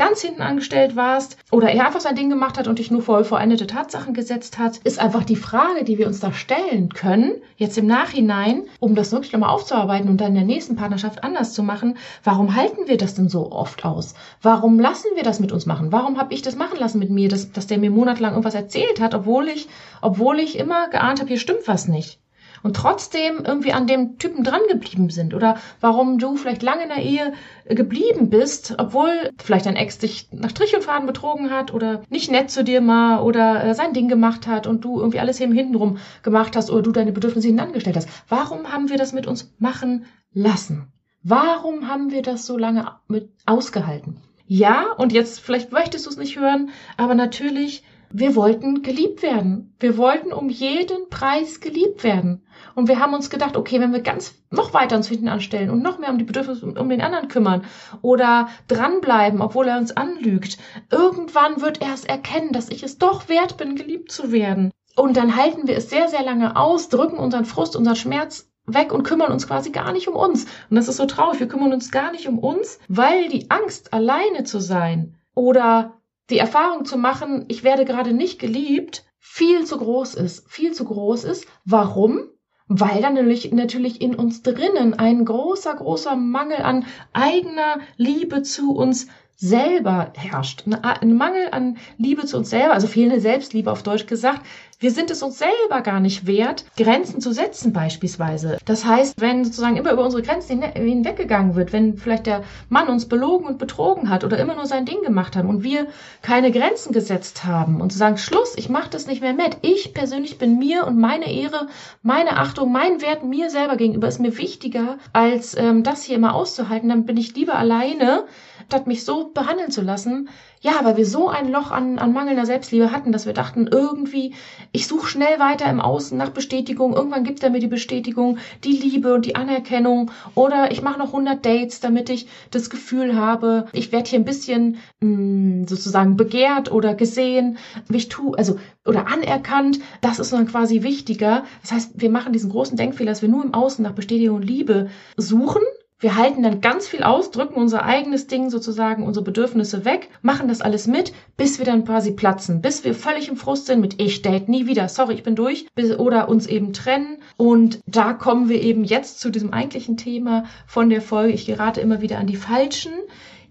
ganz 0.00 0.22
hinten 0.22 0.40
angestellt 0.40 0.96
warst 0.96 1.36
oder 1.50 1.70
er 1.70 1.86
einfach 1.86 2.00
sein 2.00 2.16
Ding 2.16 2.30
gemacht 2.30 2.56
hat 2.56 2.66
und 2.66 2.78
dich 2.78 2.90
nur 2.90 3.02
vor 3.02 3.22
vollendete 3.22 3.66
Tatsachen 3.66 4.14
gesetzt 4.14 4.58
hat, 4.58 4.78
ist 4.78 4.98
einfach 4.98 5.24
die 5.24 5.36
Frage, 5.36 5.84
die 5.84 5.98
wir 5.98 6.06
uns 6.06 6.20
da 6.20 6.32
stellen 6.32 6.88
können, 6.88 7.34
jetzt 7.58 7.76
im 7.76 7.86
Nachhinein, 7.86 8.62
um 8.78 8.94
das 8.94 9.12
wirklich 9.12 9.34
nochmal 9.34 9.50
aufzuarbeiten 9.50 10.08
und 10.08 10.18
dann 10.18 10.28
in 10.28 10.36
der 10.36 10.44
nächsten 10.44 10.74
Partnerschaft 10.74 11.22
anders 11.22 11.52
zu 11.52 11.62
machen, 11.62 11.98
warum 12.24 12.56
halten 12.56 12.86
wir 12.88 12.96
das 12.96 13.14
denn 13.14 13.28
so 13.28 13.52
oft 13.52 13.84
aus? 13.84 14.14
Warum 14.40 14.80
lassen 14.80 15.08
wir 15.16 15.22
das 15.22 15.38
mit 15.38 15.52
uns 15.52 15.66
machen? 15.66 15.92
Warum 15.92 16.18
habe 16.18 16.32
ich 16.32 16.40
das 16.40 16.56
machen 16.56 16.78
lassen 16.78 16.98
mit 16.98 17.10
mir, 17.10 17.28
dass, 17.28 17.52
dass 17.52 17.66
der 17.66 17.76
mir 17.76 17.90
monatelang 17.90 18.32
irgendwas 18.32 18.54
erzählt 18.54 19.02
hat, 19.02 19.14
obwohl 19.14 19.48
ich, 19.48 19.68
obwohl 20.00 20.38
ich 20.38 20.58
immer 20.58 20.88
geahnt 20.88 21.20
habe, 21.20 21.28
hier 21.28 21.38
stimmt 21.38 21.68
was 21.68 21.88
nicht? 21.88 22.18
Und 22.62 22.76
trotzdem 22.76 23.44
irgendwie 23.44 23.72
an 23.72 23.86
dem 23.86 24.18
Typen 24.18 24.44
dran 24.44 24.60
geblieben 24.68 25.10
sind 25.10 25.34
oder 25.34 25.56
warum 25.80 26.18
du 26.18 26.36
vielleicht 26.36 26.62
lange 26.62 26.82
in 26.82 26.88
der 26.88 27.02
Ehe 27.02 27.32
geblieben 27.68 28.30
bist, 28.30 28.74
obwohl 28.78 29.30
vielleicht 29.38 29.66
dein 29.66 29.76
Ex 29.76 29.98
dich 29.98 30.28
nach 30.32 30.50
Strich 30.50 30.74
und 30.74 30.84
Faden 30.84 31.06
betrogen 31.06 31.50
hat 31.50 31.72
oder 31.72 32.02
nicht 32.10 32.30
nett 32.30 32.50
zu 32.50 32.64
dir 32.64 32.80
mal 32.80 33.20
oder 33.22 33.64
äh, 33.64 33.74
sein 33.74 33.92
Ding 33.92 34.08
gemacht 34.08 34.46
hat 34.46 34.66
und 34.66 34.84
du 34.84 34.98
irgendwie 34.98 35.20
alles 35.20 35.40
eben 35.40 35.52
hintenrum 35.52 35.98
gemacht 36.22 36.56
hast 36.56 36.70
oder 36.70 36.82
du 36.82 36.92
deine 36.92 37.12
Bedürfnisse 37.12 37.48
hinangestellt 37.48 37.96
hast. 37.96 38.08
Warum 38.28 38.72
haben 38.72 38.90
wir 38.90 38.98
das 38.98 39.12
mit 39.12 39.26
uns 39.26 39.54
machen 39.58 40.04
lassen? 40.32 40.92
Warum 41.22 41.88
haben 41.88 42.10
wir 42.10 42.22
das 42.22 42.46
so 42.46 42.56
lange 42.56 42.86
mit 43.08 43.30
ausgehalten? 43.46 44.16
Ja, 44.46 44.92
und 44.96 45.12
jetzt 45.12 45.40
vielleicht 45.40 45.70
möchtest 45.70 46.06
du 46.06 46.10
es 46.10 46.16
nicht 46.16 46.38
hören, 46.38 46.70
aber 46.96 47.14
natürlich 47.14 47.84
wir 48.12 48.34
wollten 48.34 48.82
geliebt 48.82 49.22
werden. 49.22 49.74
Wir 49.78 49.96
wollten 49.96 50.32
um 50.32 50.48
jeden 50.48 51.08
Preis 51.10 51.60
geliebt 51.60 52.02
werden. 52.02 52.42
Und 52.74 52.88
wir 52.88 52.98
haben 52.98 53.14
uns 53.14 53.30
gedacht, 53.30 53.56
okay, 53.56 53.80
wenn 53.80 53.92
wir 53.92 54.00
ganz 54.00 54.34
noch 54.50 54.74
weiter 54.74 54.96
uns 54.96 55.08
hinten 55.08 55.28
anstellen 55.28 55.70
und 55.70 55.82
noch 55.82 55.98
mehr 55.98 56.10
um 56.10 56.18
die 56.18 56.24
Bedürfnisse 56.24 56.66
um, 56.66 56.88
den 56.88 57.00
anderen 57.00 57.28
kümmern 57.28 57.62
oder 58.02 58.48
dranbleiben, 58.66 59.40
obwohl 59.40 59.68
er 59.68 59.78
uns 59.78 59.96
anlügt, 59.96 60.58
irgendwann 60.90 61.60
wird 61.60 61.80
er 61.80 61.94
es 61.94 62.04
erkennen, 62.04 62.52
dass 62.52 62.68
ich 62.68 62.82
es 62.82 62.98
doch 62.98 63.28
wert 63.28 63.56
bin, 63.56 63.76
geliebt 63.76 64.10
zu 64.10 64.32
werden. 64.32 64.72
Und 64.96 65.16
dann 65.16 65.36
halten 65.36 65.68
wir 65.68 65.76
es 65.76 65.88
sehr, 65.88 66.08
sehr 66.08 66.24
lange 66.24 66.56
aus, 66.56 66.88
drücken 66.88 67.18
unseren 67.18 67.44
Frust, 67.44 67.76
unseren 67.76 67.96
Schmerz 67.96 68.50
weg 68.66 68.92
und 68.92 69.04
kümmern 69.04 69.32
uns 69.32 69.46
quasi 69.46 69.70
gar 69.70 69.92
nicht 69.92 70.08
um 70.08 70.16
uns. 70.16 70.44
Und 70.68 70.76
das 70.76 70.88
ist 70.88 70.96
so 70.96 71.06
traurig. 71.06 71.40
Wir 71.40 71.48
kümmern 71.48 71.72
uns 71.72 71.90
gar 71.90 72.10
nicht 72.10 72.28
um 72.28 72.38
uns, 72.38 72.80
weil 72.88 73.28
die 73.28 73.50
Angst, 73.50 73.92
alleine 73.92 74.44
zu 74.44 74.60
sein 74.60 75.16
oder 75.34 75.99
die 76.30 76.38
Erfahrung 76.38 76.84
zu 76.84 76.96
machen, 76.96 77.44
ich 77.48 77.64
werde 77.64 77.84
gerade 77.84 78.12
nicht 78.12 78.38
geliebt, 78.38 79.04
viel 79.18 79.64
zu 79.64 79.78
groß 79.78 80.14
ist. 80.14 80.50
Viel 80.50 80.72
zu 80.72 80.84
groß 80.84 81.24
ist. 81.24 81.46
Warum? 81.64 82.22
Weil 82.68 83.02
dann 83.02 83.14
natürlich, 83.14 83.50
natürlich 83.52 84.00
in 84.00 84.14
uns 84.14 84.42
drinnen 84.42 84.94
ein 84.94 85.24
großer, 85.24 85.74
großer 85.74 86.14
Mangel 86.14 86.58
an 86.58 86.86
eigener 87.12 87.80
Liebe 87.96 88.42
zu 88.42 88.74
uns 88.74 89.08
selber 89.40 90.12
herrscht. 90.14 90.64
Ein 90.82 91.16
Mangel 91.16 91.48
an 91.50 91.78
Liebe 91.96 92.26
zu 92.26 92.36
uns 92.36 92.50
selber, 92.50 92.74
also 92.74 92.86
fehlende 92.86 93.20
Selbstliebe 93.20 93.72
auf 93.72 93.82
Deutsch 93.82 94.06
gesagt. 94.06 94.42
Wir 94.78 94.90
sind 94.90 95.10
es 95.10 95.22
uns 95.22 95.38
selber 95.38 95.82
gar 95.82 96.00
nicht 96.00 96.26
wert, 96.26 96.64
Grenzen 96.76 97.20
zu 97.20 97.32
setzen 97.32 97.72
beispielsweise. 97.72 98.58
Das 98.64 98.84
heißt, 98.86 99.20
wenn 99.20 99.44
sozusagen 99.44 99.76
immer 99.76 99.92
über 99.92 100.04
unsere 100.04 100.22
Grenzen 100.22 100.62
hinweggegangen 100.62 101.54
wird, 101.54 101.72
wenn 101.74 101.98
vielleicht 101.98 102.26
der 102.26 102.44
Mann 102.70 102.88
uns 102.88 103.06
belogen 103.06 103.46
und 103.46 103.58
betrogen 103.58 104.08
hat 104.08 104.24
oder 104.24 104.38
immer 104.38 104.54
nur 104.54 104.64
sein 104.64 104.86
Ding 104.86 105.02
gemacht 105.02 105.36
hat 105.36 105.44
und 105.44 105.62
wir 105.62 105.86
keine 106.22 106.50
Grenzen 106.50 106.92
gesetzt 106.92 107.44
haben 107.44 107.80
und 107.82 107.92
zu 107.92 107.98
sagen, 107.98 108.16
Schluss, 108.16 108.54
ich 108.56 108.70
mache 108.70 108.90
das 108.90 109.06
nicht 109.06 109.20
mehr 109.20 109.34
mit. 109.34 109.58
Ich 109.60 109.92
persönlich 109.92 110.38
bin 110.38 110.58
mir 110.58 110.86
und 110.86 110.98
meine 110.98 111.30
Ehre, 111.30 111.68
meine 112.02 112.38
Achtung, 112.38 112.72
mein 112.72 113.02
Wert 113.02 113.22
mir 113.22 113.50
selber 113.50 113.76
gegenüber 113.76 114.08
ist 114.08 114.20
mir 114.20 114.36
wichtiger, 114.38 114.98
als 115.12 115.54
ähm, 115.56 115.82
das 115.82 116.04
hier 116.04 116.16
immer 116.16 116.34
auszuhalten. 116.34 116.88
Dann 116.88 117.04
bin 117.04 117.18
ich 117.18 117.34
lieber 117.34 117.56
alleine 117.56 118.24
statt 118.70 118.86
mich 118.86 119.04
so 119.04 119.32
behandeln 119.34 119.72
zu 119.72 119.82
lassen, 119.82 120.28
ja, 120.60 120.84
weil 120.84 120.96
wir 120.96 121.06
so 121.06 121.28
ein 121.28 121.50
Loch 121.50 121.72
an, 121.72 121.98
an 121.98 122.12
mangelnder 122.12 122.46
Selbstliebe 122.46 122.92
hatten, 122.92 123.10
dass 123.10 123.26
wir 123.26 123.32
dachten, 123.32 123.66
irgendwie, 123.66 124.34
ich 124.70 124.86
suche 124.86 125.08
schnell 125.08 125.40
weiter 125.40 125.68
im 125.68 125.80
Außen 125.80 126.16
nach 126.16 126.30
Bestätigung, 126.30 126.94
irgendwann 126.94 127.24
gibt 127.24 127.42
er 127.42 127.50
mir 127.50 127.58
die 127.58 127.66
Bestätigung, 127.66 128.38
die 128.62 128.76
Liebe 128.76 129.12
und 129.12 129.26
die 129.26 129.34
Anerkennung. 129.34 130.12
Oder 130.36 130.70
ich 130.70 130.82
mache 130.82 131.00
noch 131.00 131.08
100 131.08 131.44
Dates, 131.44 131.80
damit 131.80 132.10
ich 132.10 132.28
das 132.52 132.70
Gefühl 132.70 133.16
habe, 133.16 133.66
ich 133.72 133.90
werde 133.90 134.08
hier 134.08 134.20
ein 134.20 134.24
bisschen 134.24 134.76
mh, 135.00 135.08
mm, 135.08 135.66
sozusagen 135.66 136.16
begehrt 136.16 136.70
oder 136.70 136.94
gesehen, 136.94 137.58
ich 137.88 138.08
tu, 138.08 138.34
also 138.34 138.56
oder 138.86 139.08
anerkannt, 139.08 139.80
das 140.00 140.20
ist 140.20 140.32
dann 140.32 140.46
quasi 140.46 140.84
wichtiger. 140.84 141.42
Das 141.62 141.72
heißt, 141.72 141.92
wir 141.96 142.10
machen 142.10 142.32
diesen 142.32 142.50
großen 142.50 142.76
Denkfehler, 142.76 143.10
dass 143.10 143.22
wir 143.22 143.28
nur 143.28 143.44
im 143.44 143.54
Außen 143.54 143.82
nach 143.82 143.92
Bestätigung 143.92 144.36
und 144.36 144.44
Liebe 144.44 144.90
suchen 145.16 145.62
wir 146.00 146.16
halten 146.16 146.42
dann 146.42 146.62
ganz 146.62 146.88
viel 146.88 147.02
aus, 147.02 147.30
drücken 147.30 147.56
unser 147.56 147.84
eigenes 147.84 148.26
Ding 148.26 148.48
sozusagen, 148.48 149.04
unsere 149.04 149.24
Bedürfnisse 149.24 149.84
weg, 149.84 150.08
machen 150.22 150.48
das 150.48 150.62
alles 150.62 150.86
mit, 150.86 151.12
bis 151.36 151.58
wir 151.58 151.66
dann 151.66 151.84
quasi 151.84 152.12
platzen, 152.12 152.62
bis 152.62 152.84
wir 152.84 152.94
völlig 152.94 153.28
im 153.28 153.36
Frust 153.36 153.66
sind 153.66 153.80
mit 153.80 154.00
ich 154.00 154.22
date 154.22 154.48
nie 154.48 154.66
wieder, 154.66 154.88
sorry, 154.88 155.14
ich 155.14 155.22
bin 155.22 155.36
durch, 155.36 155.66
oder 155.98 156.28
uns 156.30 156.46
eben 156.46 156.72
trennen. 156.72 157.18
Und 157.36 157.80
da 157.86 158.14
kommen 158.14 158.48
wir 158.48 158.62
eben 158.62 158.84
jetzt 158.84 159.20
zu 159.20 159.30
diesem 159.30 159.52
eigentlichen 159.52 159.98
Thema 159.98 160.44
von 160.66 160.88
der 160.88 161.02
Folge. 161.02 161.34
Ich 161.34 161.44
gerate 161.44 161.80
immer 161.82 162.00
wieder 162.00 162.18
an 162.18 162.26
die 162.26 162.36
Falschen. 162.36 162.92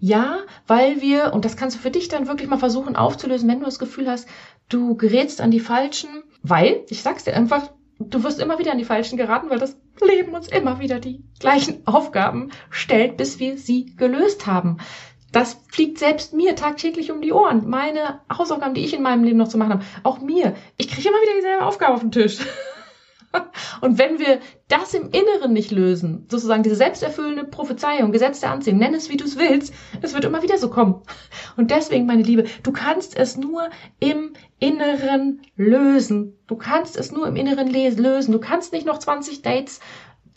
Ja, 0.00 0.38
weil 0.66 1.02
wir, 1.02 1.32
und 1.34 1.44
das 1.44 1.56
kannst 1.56 1.76
du 1.76 1.80
für 1.80 1.90
dich 1.90 2.08
dann 2.08 2.26
wirklich 2.26 2.48
mal 2.48 2.56
versuchen 2.56 2.96
aufzulösen, 2.96 3.48
wenn 3.48 3.60
du 3.60 3.66
das 3.66 3.78
Gefühl 3.78 4.08
hast, 4.08 4.26
du 4.70 4.96
gerätst 4.96 5.42
an 5.42 5.50
die 5.50 5.60
Falschen, 5.60 6.08
weil, 6.42 6.84
ich 6.88 7.02
sag's 7.02 7.24
dir 7.24 7.36
einfach, 7.36 7.70
du 8.00 8.24
wirst 8.24 8.40
immer 8.40 8.58
wieder 8.58 8.72
an 8.72 8.78
die 8.78 8.84
Falschen 8.84 9.16
geraten, 9.16 9.50
weil 9.50 9.58
das 9.58 9.76
Leben 10.00 10.34
uns 10.34 10.48
immer 10.48 10.80
wieder 10.80 10.98
die 10.98 11.22
gleichen 11.38 11.86
Aufgaben 11.86 12.50
stellt, 12.70 13.16
bis 13.16 13.38
wir 13.38 13.58
sie 13.58 13.94
gelöst 13.96 14.46
haben. 14.46 14.78
Das 15.32 15.60
fliegt 15.68 15.98
selbst 15.98 16.32
mir 16.32 16.56
tagtäglich 16.56 17.12
um 17.12 17.20
die 17.20 17.32
Ohren. 17.32 17.68
Meine 17.68 18.20
Hausaufgaben, 18.36 18.74
die 18.74 18.84
ich 18.84 18.94
in 18.94 19.02
meinem 19.02 19.22
Leben 19.22 19.38
noch 19.38 19.48
zu 19.48 19.58
machen 19.58 19.74
habe, 19.74 19.84
auch 20.02 20.20
mir. 20.20 20.56
Ich 20.76 20.88
kriege 20.88 21.08
immer 21.08 21.20
wieder 21.20 21.34
dieselbe 21.36 21.64
Aufgabe 21.64 21.94
auf 21.94 22.00
den 22.00 22.10
Tisch. 22.10 22.38
Und 23.80 23.98
wenn 23.98 24.18
wir 24.18 24.40
das 24.68 24.94
im 24.94 25.10
Inneren 25.10 25.52
nicht 25.52 25.70
lösen, 25.70 26.26
sozusagen 26.30 26.62
diese 26.62 26.76
selbsterfüllende 26.76 27.44
Prophezeiung, 27.44 28.12
Gesetz 28.12 28.40
der 28.40 28.50
Anziehung, 28.50 28.78
nenn 28.78 28.94
es 28.94 29.08
wie 29.08 29.16
du 29.16 29.24
es 29.24 29.38
willst, 29.38 29.72
es 30.02 30.14
wird 30.14 30.24
immer 30.24 30.42
wieder 30.42 30.58
so 30.58 30.70
kommen. 30.70 31.02
Und 31.56 31.70
deswegen, 31.70 32.06
meine 32.06 32.22
Liebe, 32.22 32.44
du 32.62 32.72
kannst 32.72 33.16
es 33.16 33.36
nur 33.36 33.68
im 33.98 34.32
Inneren 34.58 35.42
lösen. 35.56 36.36
Du 36.46 36.56
kannst 36.56 36.96
es 36.96 37.12
nur 37.12 37.26
im 37.26 37.36
Inneren 37.36 37.68
lösen. 37.68 38.32
Du 38.32 38.40
kannst 38.40 38.72
nicht 38.72 38.86
noch 38.86 38.98
20 38.98 39.42
Dates 39.42 39.80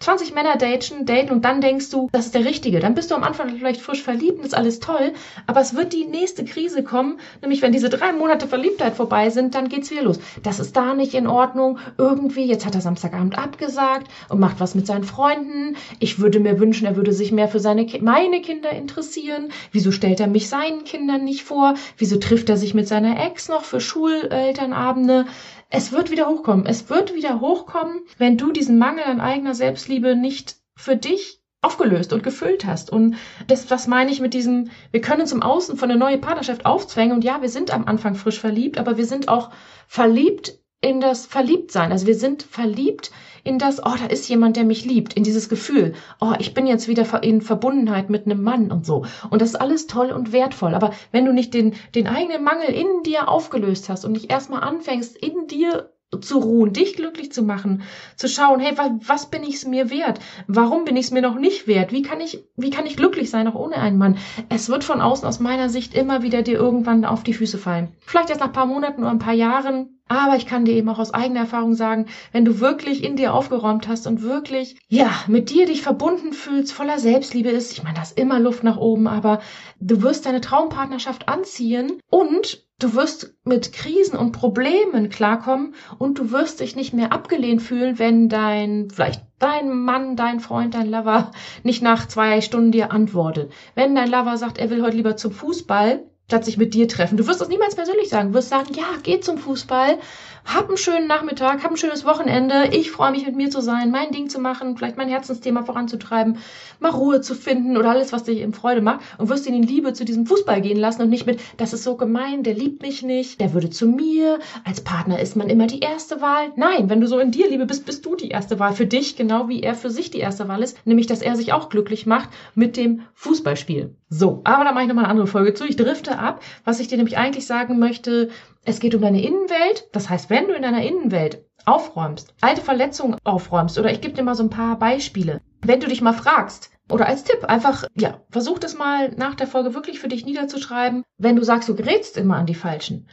20 0.03 0.33
Männer 0.33 0.57
daten, 0.57 1.05
daten 1.05 1.31
und 1.31 1.45
dann 1.45 1.61
denkst 1.61 1.89
du, 1.89 2.09
das 2.11 2.25
ist 2.25 2.35
der 2.35 2.43
Richtige. 2.43 2.79
Dann 2.79 2.93
bist 2.93 3.09
du 3.09 3.15
am 3.15 3.23
Anfang 3.23 3.49
vielleicht 3.55 3.81
frisch 3.81 4.03
verliebt 4.03 4.39
und 4.39 4.45
ist 4.45 4.55
alles 4.55 4.81
toll, 4.81 5.13
aber 5.47 5.61
es 5.61 5.75
wird 5.75 5.93
die 5.93 6.05
nächste 6.05 6.43
Krise 6.43 6.83
kommen, 6.83 7.19
nämlich 7.41 7.61
wenn 7.61 7.71
diese 7.71 7.89
drei 7.89 8.11
Monate 8.11 8.47
Verliebtheit 8.47 8.95
vorbei 8.95 9.29
sind, 9.29 9.55
dann 9.55 9.69
geht's 9.69 9.91
wieder 9.91 10.03
los. 10.03 10.19
Das 10.43 10.59
ist 10.59 10.75
da 10.75 10.93
nicht 10.93 11.13
in 11.13 11.25
Ordnung. 11.25 11.79
Irgendwie, 11.97 12.45
jetzt 12.45 12.65
hat 12.65 12.75
er 12.75 12.81
Samstagabend 12.81 13.37
abgesagt 13.37 14.07
und 14.27 14.39
macht 14.39 14.59
was 14.59 14.75
mit 14.75 14.85
seinen 14.85 15.05
Freunden. 15.05 15.77
Ich 15.99 16.19
würde 16.19 16.41
mir 16.41 16.59
wünschen, 16.59 16.85
er 16.85 16.97
würde 16.97 17.13
sich 17.13 17.31
mehr 17.31 17.47
für 17.47 17.59
seine, 17.59 17.87
meine 18.01 18.41
Kinder 18.41 18.71
interessieren. 18.71 19.51
Wieso 19.71 19.91
stellt 19.91 20.19
er 20.19 20.27
mich 20.27 20.49
seinen 20.49 20.83
Kindern 20.83 21.23
nicht 21.23 21.43
vor? 21.43 21.75
Wieso 21.97 22.17
trifft 22.17 22.49
er 22.49 22.57
sich 22.57 22.73
mit 22.73 22.89
seiner 22.89 23.25
Ex 23.25 23.47
noch 23.47 23.63
für 23.63 23.79
Schulelternabende? 23.79 25.25
Es 25.73 25.91
wird 25.91 26.11
wieder 26.11 26.27
hochkommen. 26.27 26.67
Es 26.67 26.89
wird 26.91 27.15
wieder 27.15 27.41
hochkommen, 27.41 28.03
wenn 28.19 28.37
du 28.37 28.51
diesen 28.51 28.77
Mangel 28.77 29.05
an 29.05 29.19
eigener 29.19 29.55
Selbstliebe 29.55 30.15
nicht 30.15 30.57
für 30.75 30.95
dich 30.95 31.41
aufgelöst 31.63 32.13
und 32.13 32.21
gefüllt 32.21 32.63
hast. 32.63 32.91
Und 32.91 33.15
das, 33.47 33.71
was 33.71 33.87
meine 33.87 34.11
ich 34.11 34.19
mit 34.19 34.35
diesem, 34.35 34.69
wir 34.91 35.01
können 35.01 35.27
im 35.27 35.41
Außen 35.41 35.75
von 35.75 35.89
einer 35.89 35.99
neuen 35.99 36.21
Partnerschaft 36.21 36.67
aufzwängen 36.67 37.15
und 37.15 37.23
ja, 37.23 37.41
wir 37.41 37.49
sind 37.49 37.73
am 37.73 37.85
Anfang 37.85 38.13
frisch 38.13 38.39
verliebt, 38.39 38.77
aber 38.77 38.97
wir 38.97 39.07
sind 39.07 39.29
auch 39.29 39.49
verliebt 39.87 40.59
in 40.79 41.01
das 41.01 41.25
Verliebtsein. 41.25 41.91
Also 41.91 42.05
wir 42.05 42.15
sind 42.15 42.43
verliebt 42.43 43.11
in 43.43 43.59
das, 43.59 43.79
oh, 43.85 43.95
da 43.97 44.05
ist 44.05 44.29
jemand, 44.29 44.55
der 44.55 44.63
mich 44.63 44.85
liebt, 44.85 45.13
in 45.13 45.23
dieses 45.23 45.49
Gefühl, 45.49 45.93
oh, 46.21 46.33
ich 46.39 46.53
bin 46.53 46.65
jetzt 46.65 46.87
wieder 46.87 47.23
in 47.23 47.41
Verbundenheit 47.41 48.09
mit 48.09 48.25
einem 48.25 48.41
Mann 48.41 48.71
und 48.71 48.85
so. 48.85 49.05
Und 49.29 49.41
das 49.41 49.49
ist 49.49 49.55
alles 49.55 49.87
toll 49.87 50.11
und 50.11 50.31
wertvoll. 50.31 50.75
Aber 50.75 50.91
wenn 51.11 51.25
du 51.25 51.33
nicht 51.33 51.53
den, 51.53 51.73
den 51.93 52.07
eigenen 52.07 52.43
Mangel 52.43 52.69
in 52.69 53.03
dir 53.03 53.27
aufgelöst 53.27 53.89
hast 53.89 54.05
und 54.05 54.13
nicht 54.13 54.31
erstmal 54.31 54.63
anfängst, 54.63 55.17
in 55.17 55.47
dir 55.47 55.93
zu 56.21 56.37
ruhen, 56.37 56.73
dich 56.73 56.95
glücklich 56.95 57.31
zu 57.31 57.41
machen, 57.41 57.83
zu 58.15 58.27
schauen, 58.27 58.59
hey, 58.59 58.77
was, 58.77 58.91
was 59.07 59.25
bin 59.29 59.43
ich 59.43 59.55
es 59.55 59.65
mir 59.65 59.89
wert? 59.89 60.19
Warum 60.47 60.85
bin 60.85 60.95
ich 60.95 61.05
es 61.05 61.11
mir 61.11 61.21
noch 61.21 61.35
nicht 61.35 61.67
wert? 61.67 61.91
Wie 61.91 62.01
kann 62.01 62.21
ich, 62.21 62.43
wie 62.55 62.69
kann 62.69 62.85
ich 62.85 62.97
glücklich 62.97 63.29
sein, 63.29 63.47
auch 63.47 63.55
ohne 63.55 63.77
einen 63.77 63.97
Mann? 63.97 64.17
Es 64.49 64.69
wird 64.69 64.83
von 64.83 65.01
außen 65.01 65.27
aus 65.27 65.39
meiner 65.39 65.69
Sicht 65.69 65.93
immer 65.95 66.21
wieder 66.21 66.41
dir 66.41 66.55
irgendwann 66.55 67.05
auf 67.05 67.23
die 67.23 67.33
Füße 67.33 67.57
fallen. 67.57 67.89
Vielleicht 68.05 68.29
erst 68.29 68.41
nach 68.41 68.53
paar 68.53 68.65
Monaten 68.65 69.01
oder 69.01 69.11
ein 69.11 69.19
paar 69.19 69.33
Jahren, 69.33 69.92
aber 70.07 70.35
ich 70.35 70.45
kann 70.45 70.65
dir 70.65 70.73
eben 70.73 70.89
auch 70.89 70.99
aus 70.99 71.13
eigener 71.13 71.41
Erfahrung 71.41 71.73
sagen, 71.75 72.07
wenn 72.31 72.45
du 72.45 72.59
wirklich 72.59 73.03
in 73.03 73.15
dir 73.15 73.33
aufgeräumt 73.33 73.87
hast 73.87 74.05
und 74.05 74.21
wirklich, 74.21 74.77
ja, 74.87 75.11
mit 75.27 75.49
dir 75.49 75.65
dich 75.65 75.81
verbunden 75.81 76.33
fühlst, 76.33 76.73
voller 76.73 76.99
Selbstliebe 76.99 77.49
ist, 77.49 77.71
ich 77.71 77.83
meine, 77.83 77.95
da 77.95 78.01
ist 78.01 78.17
immer 78.17 78.39
Luft 78.39 78.63
nach 78.63 78.77
oben, 78.77 79.07
aber 79.07 79.39
du 79.79 80.01
wirst 80.01 80.25
deine 80.25 80.41
Traumpartnerschaft 80.41 81.27
anziehen 81.27 81.99
und 82.09 82.63
Du 82.79 82.95
wirst 82.95 83.35
mit 83.45 83.71
Krisen 83.71 84.17
und 84.17 84.33
Problemen 84.33 85.07
klarkommen 85.07 85.73
und 85.99 86.19
du 86.19 86.31
wirst 86.31 86.59
dich 86.59 86.75
nicht 86.75 86.93
mehr 86.93 87.13
abgelehnt 87.13 87.61
fühlen, 87.61 87.97
wenn 87.97 88.27
dein, 88.27 88.89
vielleicht 88.89 89.21
dein 89.39 89.69
Mann, 89.69 90.17
dein 90.17 90.41
Freund, 90.41 90.73
dein 90.73 90.89
Lover 90.89 91.31
nicht 91.63 91.81
nach 91.81 92.07
zwei 92.09 92.41
Stunden 92.41 92.73
dir 92.73 92.91
antwortet. 92.91 93.53
Wenn 93.73 93.95
dein 93.95 94.09
Lover 94.09 94.35
sagt, 94.35 94.57
er 94.57 94.69
will 94.69 94.81
heute 94.81 94.97
lieber 94.97 95.15
zum 95.15 95.31
Fußball, 95.31 96.03
statt 96.33 96.45
sich 96.45 96.57
mit 96.57 96.73
dir 96.73 96.87
treffen. 96.87 97.15
Du 97.15 97.27
wirst 97.27 97.41
das 97.41 97.47
niemals 97.47 97.75
persönlich 97.75 98.09
sagen. 98.09 98.29
Du 98.29 98.33
wirst 98.33 98.49
sagen, 98.49 98.73
ja, 98.73 98.85
geh 99.03 99.19
zum 99.19 99.37
Fußball, 99.37 99.99
hab 100.45 100.67
einen 100.67 100.77
schönen 100.77 101.07
Nachmittag, 101.07 101.63
hab 101.63 101.71
ein 101.71 101.77
schönes 101.77 102.05
Wochenende. 102.05 102.69
Ich 102.71 102.91
freue 102.91 103.11
mich, 103.11 103.25
mit 103.25 103.35
mir 103.35 103.49
zu 103.49 103.61
sein, 103.61 103.91
mein 103.91 104.11
Ding 104.11 104.29
zu 104.29 104.39
machen, 104.39 104.77
vielleicht 104.77 104.97
mein 104.97 105.09
Herzensthema 105.09 105.63
voranzutreiben, 105.63 106.37
mal 106.79 106.91
Ruhe 106.91 107.21
zu 107.21 107.33
finden 107.33 107.77
oder 107.77 107.91
alles, 107.91 108.11
was 108.11 108.23
dich 108.23 108.41
in 108.41 108.53
Freude 108.53 108.81
macht 108.81 109.01
und 109.17 109.29
wirst 109.29 109.47
ihn 109.47 109.53
in 109.53 109.63
Liebe 109.63 109.93
zu 109.93 110.05
diesem 110.05 110.25
Fußball 110.25 110.61
gehen 110.61 110.77
lassen 110.77 111.01
und 111.01 111.09
nicht 111.09 111.25
mit, 111.25 111.39
das 111.57 111.73
ist 111.73 111.83
so 111.83 111.95
gemein, 111.95 112.43
der 112.43 112.53
liebt 112.53 112.81
mich 112.81 113.03
nicht, 113.03 113.39
der 113.39 113.53
würde 113.53 113.69
zu 113.69 113.87
mir, 113.87 114.39
als 114.63 114.81
Partner 114.81 115.19
ist 115.19 115.35
man 115.35 115.49
immer 115.49 115.67
die 115.67 115.79
erste 115.79 116.21
Wahl. 116.21 116.51
Nein, 116.55 116.89
wenn 116.89 117.01
du 117.01 117.07
so 117.07 117.19
in 117.19 117.31
dir 117.31 117.49
Liebe 117.49 117.65
bist, 117.65 117.85
bist 117.85 118.05
du 118.05 118.15
die 118.15 118.29
erste 118.29 118.59
Wahl 118.59 118.73
für 118.73 118.85
dich, 118.85 119.15
genau 119.15 119.47
wie 119.47 119.63
er 119.63 119.75
für 119.75 119.89
sich 119.89 120.11
die 120.11 120.19
erste 120.19 120.47
Wahl 120.47 120.61
ist, 120.61 120.85
nämlich, 120.85 121.07
dass 121.07 121.21
er 121.21 121.35
sich 121.35 121.53
auch 121.53 121.69
glücklich 121.69 122.05
macht 122.05 122.29
mit 122.53 122.77
dem 122.77 123.01
Fußballspiel. 123.13 123.95
So, 124.09 124.41
aber 124.43 124.63
da 124.63 124.73
mache 124.73 124.83
ich 124.83 124.87
nochmal 124.89 125.05
eine 125.05 125.11
andere 125.11 125.27
Folge 125.27 125.55
zu. 125.55 125.65
Ich 125.65 125.75
drifte 125.75 126.19
ab. 126.19 126.41
Was 126.65 126.79
ich 126.79 126.87
dir 126.87 126.97
nämlich 126.97 127.17
eigentlich 127.17 127.47
sagen 127.47 127.79
möchte, 127.79 128.29
es 128.65 128.79
geht 128.79 128.95
um 128.95 129.01
deine 129.01 129.21
Innenwelt. 129.21 129.89
Das 129.91 130.09
heißt, 130.09 130.29
wenn 130.29 130.47
du 130.47 130.53
in 130.53 130.61
deiner 130.61 130.83
Innenwelt 130.83 131.45
aufräumst, 131.65 132.33
alte 132.41 132.61
Verletzungen 132.61 133.17
aufräumst, 133.23 133.77
oder 133.77 133.91
ich 133.91 134.01
gebe 134.01 134.13
dir 134.13 134.23
mal 134.23 134.35
so 134.35 134.43
ein 134.43 134.49
paar 134.49 134.77
Beispiele. 134.77 135.41
Wenn 135.61 135.79
du 135.79 135.87
dich 135.87 136.01
mal 136.01 136.13
fragst, 136.13 136.71
oder 136.89 137.07
als 137.07 137.23
Tipp, 137.23 137.45
einfach, 137.45 137.85
ja, 137.95 138.21
versuch 138.29 138.59
das 138.59 138.77
mal 138.77 139.11
nach 139.15 139.35
der 139.35 139.47
Folge 139.47 139.73
wirklich 139.73 139.99
für 139.99 140.09
dich 140.09 140.25
niederzuschreiben. 140.25 141.03
Wenn 141.17 141.35
du 141.35 141.43
sagst, 141.43 141.69
du 141.69 141.75
gerätst 141.75 142.17
immer 142.17 142.35
an 142.35 142.45
die 142.45 142.55
Falschen. 142.55 143.07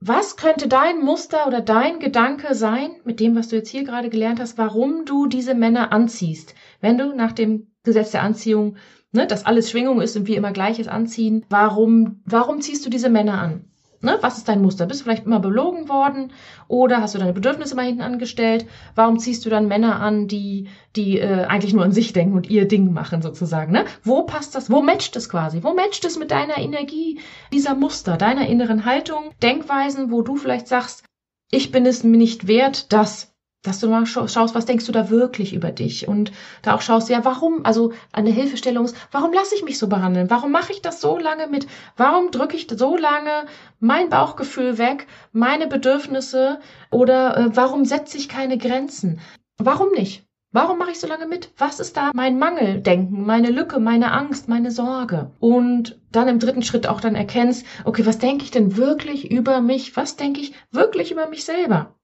Was 0.00 0.36
könnte 0.36 0.68
dein 0.68 1.00
Muster 1.00 1.48
oder 1.48 1.60
dein 1.60 1.98
Gedanke 1.98 2.54
sein, 2.54 2.90
mit 3.04 3.18
dem, 3.18 3.34
was 3.34 3.48
du 3.48 3.56
jetzt 3.56 3.70
hier 3.70 3.82
gerade 3.82 4.10
gelernt 4.10 4.38
hast, 4.38 4.56
warum 4.56 5.04
du 5.04 5.26
diese 5.26 5.54
Männer 5.54 5.92
anziehst? 5.92 6.54
Wenn 6.80 6.98
du 6.98 7.12
nach 7.14 7.32
dem 7.32 7.72
Gesetz 7.82 8.12
der 8.12 8.22
Anziehung, 8.22 8.76
ne, 9.10 9.26
dass 9.26 9.44
alles 9.44 9.70
Schwingung 9.70 10.00
ist 10.00 10.16
und 10.16 10.28
wir 10.28 10.36
immer 10.36 10.52
Gleiches 10.52 10.86
anziehen, 10.86 11.44
warum, 11.50 12.22
warum 12.24 12.60
ziehst 12.60 12.86
du 12.86 12.90
diese 12.90 13.08
Männer 13.08 13.40
an? 13.40 13.64
Ne? 14.00 14.18
Was 14.20 14.38
ist 14.38 14.48
dein 14.48 14.62
Muster? 14.62 14.86
Bist 14.86 15.00
du 15.00 15.04
vielleicht 15.04 15.26
immer 15.26 15.40
belogen 15.40 15.88
worden 15.88 16.32
oder 16.68 17.00
hast 17.00 17.14
du 17.14 17.18
deine 17.18 17.32
Bedürfnisse 17.32 17.74
mal 17.74 17.86
hinten 17.86 18.02
angestellt? 18.02 18.66
Warum 18.94 19.18
ziehst 19.18 19.44
du 19.44 19.50
dann 19.50 19.66
Männer 19.66 20.00
an, 20.00 20.28
die, 20.28 20.68
die 20.94 21.18
äh, 21.18 21.44
eigentlich 21.44 21.74
nur 21.74 21.84
an 21.84 21.92
sich 21.92 22.12
denken 22.12 22.34
und 22.34 22.48
ihr 22.48 22.68
Ding 22.68 22.92
machen 22.92 23.22
sozusagen? 23.22 23.72
Ne? 23.72 23.84
Wo 24.04 24.22
passt 24.22 24.54
das? 24.54 24.70
Wo 24.70 24.82
matcht 24.82 25.16
es 25.16 25.28
quasi? 25.28 25.62
Wo 25.62 25.74
matcht 25.74 26.04
es 26.04 26.18
mit 26.18 26.30
deiner 26.30 26.58
Energie, 26.58 27.20
dieser 27.52 27.74
Muster, 27.74 28.16
deiner 28.16 28.46
inneren 28.46 28.84
Haltung, 28.84 29.32
Denkweisen, 29.42 30.12
wo 30.12 30.22
du 30.22 30.36
vielleicht 30.36 30.68
sagst, 30.68 31.04
ich 31.50 31.72
bin 31.72 31.86
es 31.86 32.04
mir 32.04 32.18
nicht 32.18 32.46
wert, 32.46 32.92
dass 32.92 33.34
dass 33.62 33.80
du 33.80 33.88
mal 33.88 34.06
schaust, 34.06 34.54
was 34.54 34.66
denkst 34.66 34.86
du 34.86 34.92
da 34.92 35.10
wirklich 35.10 35.52
über 35.52 35.72
dich 35.72 36.06
und 36.06 36.30
da 36.62 36.74
auch 36.74 36.80
schaust, 36.80 37.08
ja, 37.08 37.24
warum, 37.24 37.64
also 37.64 37.92
eine 38.12 38.30
Hilfestellung 38.30 38.84
ist, 38.84 38.96
warum 39.10 39.32
lasse 39.32 39.54
ich 39.56 39.64
mich 39.64 39.78
so 39.78 39.88
behandeln? 39.88 40.30
Warum 40.30 40.52
mache 40.52 40.72
ich 40.72 40.80
das 40.80 41.00
so 41.00 41.18
lange 41.18 41.48
mit? 41.48 41.66
Warum 41.96 42.30
drücke 42.30 42.56
ich 42.56 42.68
so 42.70 42.96
lange 42.96 43.46
mein 43.80 44.10
Bauchgefühl 44.10 44.78
weg, 44.78 45.06
meine 45.32 45.66
Bedürfnisse 45.66 46.60
oder 46.90 47.36
äh, 47.36 47.56
warum 47.56 47.84
setze 47.84 48.16
ich 48.16 48.28
keine 48.28 48.58
Grenzen? 48.58 49.20
Warum 49.58 49.90
nicht? 49.92 50.24
Warum 50.50 50.78
mache 50.78 50.92
ich 50.92 51.00
so 51.00 51.06
lange 51.06 51.26
mit? 51.26 51.50
Was 51.58 51.78
ist 51.78 51.96
da 51.96 52.10
mein 52.14 52.38
Mangeldenken, 52.38 53.26
meine 53.26 53.50
Lücke, 53.50 53.80
meine 53.80 54.12
Angst, 54.12 54.48
meine 54.48 54.70
Sorge? 54.70 55.32
Und 55.40 56.00
dann 56.10 56.26
im 56.26 56.38
dritten 56.38 56.62
Schritt 56.62 56.86
auch 56.86 57.02
dann 57.02 57.16
erkennst, 57.16 57.66
okay, 57.84 58.06
was 58.06 58.18
denke 58.18 58.44
ich 58.44 58.50
denn 58.50 58.76
wirklich 58.76 59.30
über 59.30 59.60
mich? 59.60 59.94
Was 59.96 60.16
denke 60.16 60.40
ich 60.40 60.54
wirklich 60.70 61.12
über 61.12 61.28
mich 61.28 61.44
selber? 61.44 61.97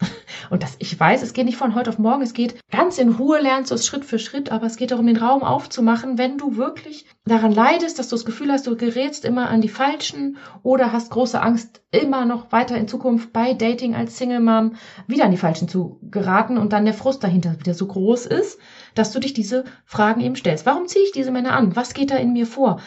Und 0.50 0.62
das, 0.62 0.76
ich 0.78 0.98
weiß, 0.98 1.22
es 1.22 1.32
geht 1.32 1.44
nicht 1.44 1.56
von 1.56 1.74
heute 1.74 1.90
auf 1.90 1.98
morgen, 1.98 2.22
es 2.22 2.32
geht 2.32 2.56
ganz 2.70 2.98
in 2.98 3.10
Ruhe, 3.10 3.40
lernst 3.40 3.70
du 3.70 3.74
es 3.74 3.86
Schritt 3.86 4.04
für 4.04 4.18
Schritt, 4.18 4.50
aber 4.50 4.66
es 4.66 4.76
geht 4.76 4.90
darum, 4.90 5.06
den 5.06 5.16
Raum 5.16 5.42
aufzumachen, 5.42 6.18
wenn 6.18 6.38
du 6.38 6.56
wirklich 6.56 7.06
daran 7.24 7.52
leidest, 7.52 7.98
dass 7.98 8.08
du 8.08 8.16
das 8.16 8.24
Gefühl 8.24 8.50
hast, 8.50 8.66
du 8.66 8.76
gerätst 8.76 9.24
immer 9.24 9.48
an 9.48 9.60
die 9.60 9.68
Falschen 9.68 10.38
oder 10.62 10.92
hast 10.92 11.10
große 11.10 11.40
Angst, 11.40 11.82
immer 11.92 12.24
noch 12.24 12.52
weiter 12.52 12.76
in 12.76 12.88
Zukunft 12.88 13.32
bei 13.32 13.54
Dating 13.54 13.94
als 13.94 14.16
Single 14.16 14.40
Mom 14.40 14.74
wieder 15.06 15.24
an 15.24 15.30
die 15.30 15.36
Falschen 15.36 15.68
zu 15.68 15.98
geraten 16.02 16.58
und 16.58 16.72
dann 16.72 16.84
der 16.84 16.94
Frust 16.94 17.22
dahinter 17.22 17.58
wieder 17.58 17.74
so 17.74 17.86
groß 17.86 18.26
ist, 18.26 18.58
dass 18.94 19.12
du 19.12 19.20
dich 19.20 19.32
diese 19.32 19.64
Fragen 19.84 20.20
eben 20.20 20.36
stellst. 20.36 20.66
Warum 20.66 20.86
ziehe 20.86 21.04
ich 21.04 21.12
diese 21.12 21.30
Männer 21.30 21.52
an? 21.52 21.76
Was 21.76 21.94
geht 21.94 22.10
da 22.10 22.16
in 22.16 22.32
mir 22.32 22.46
vor? 22.46 22.80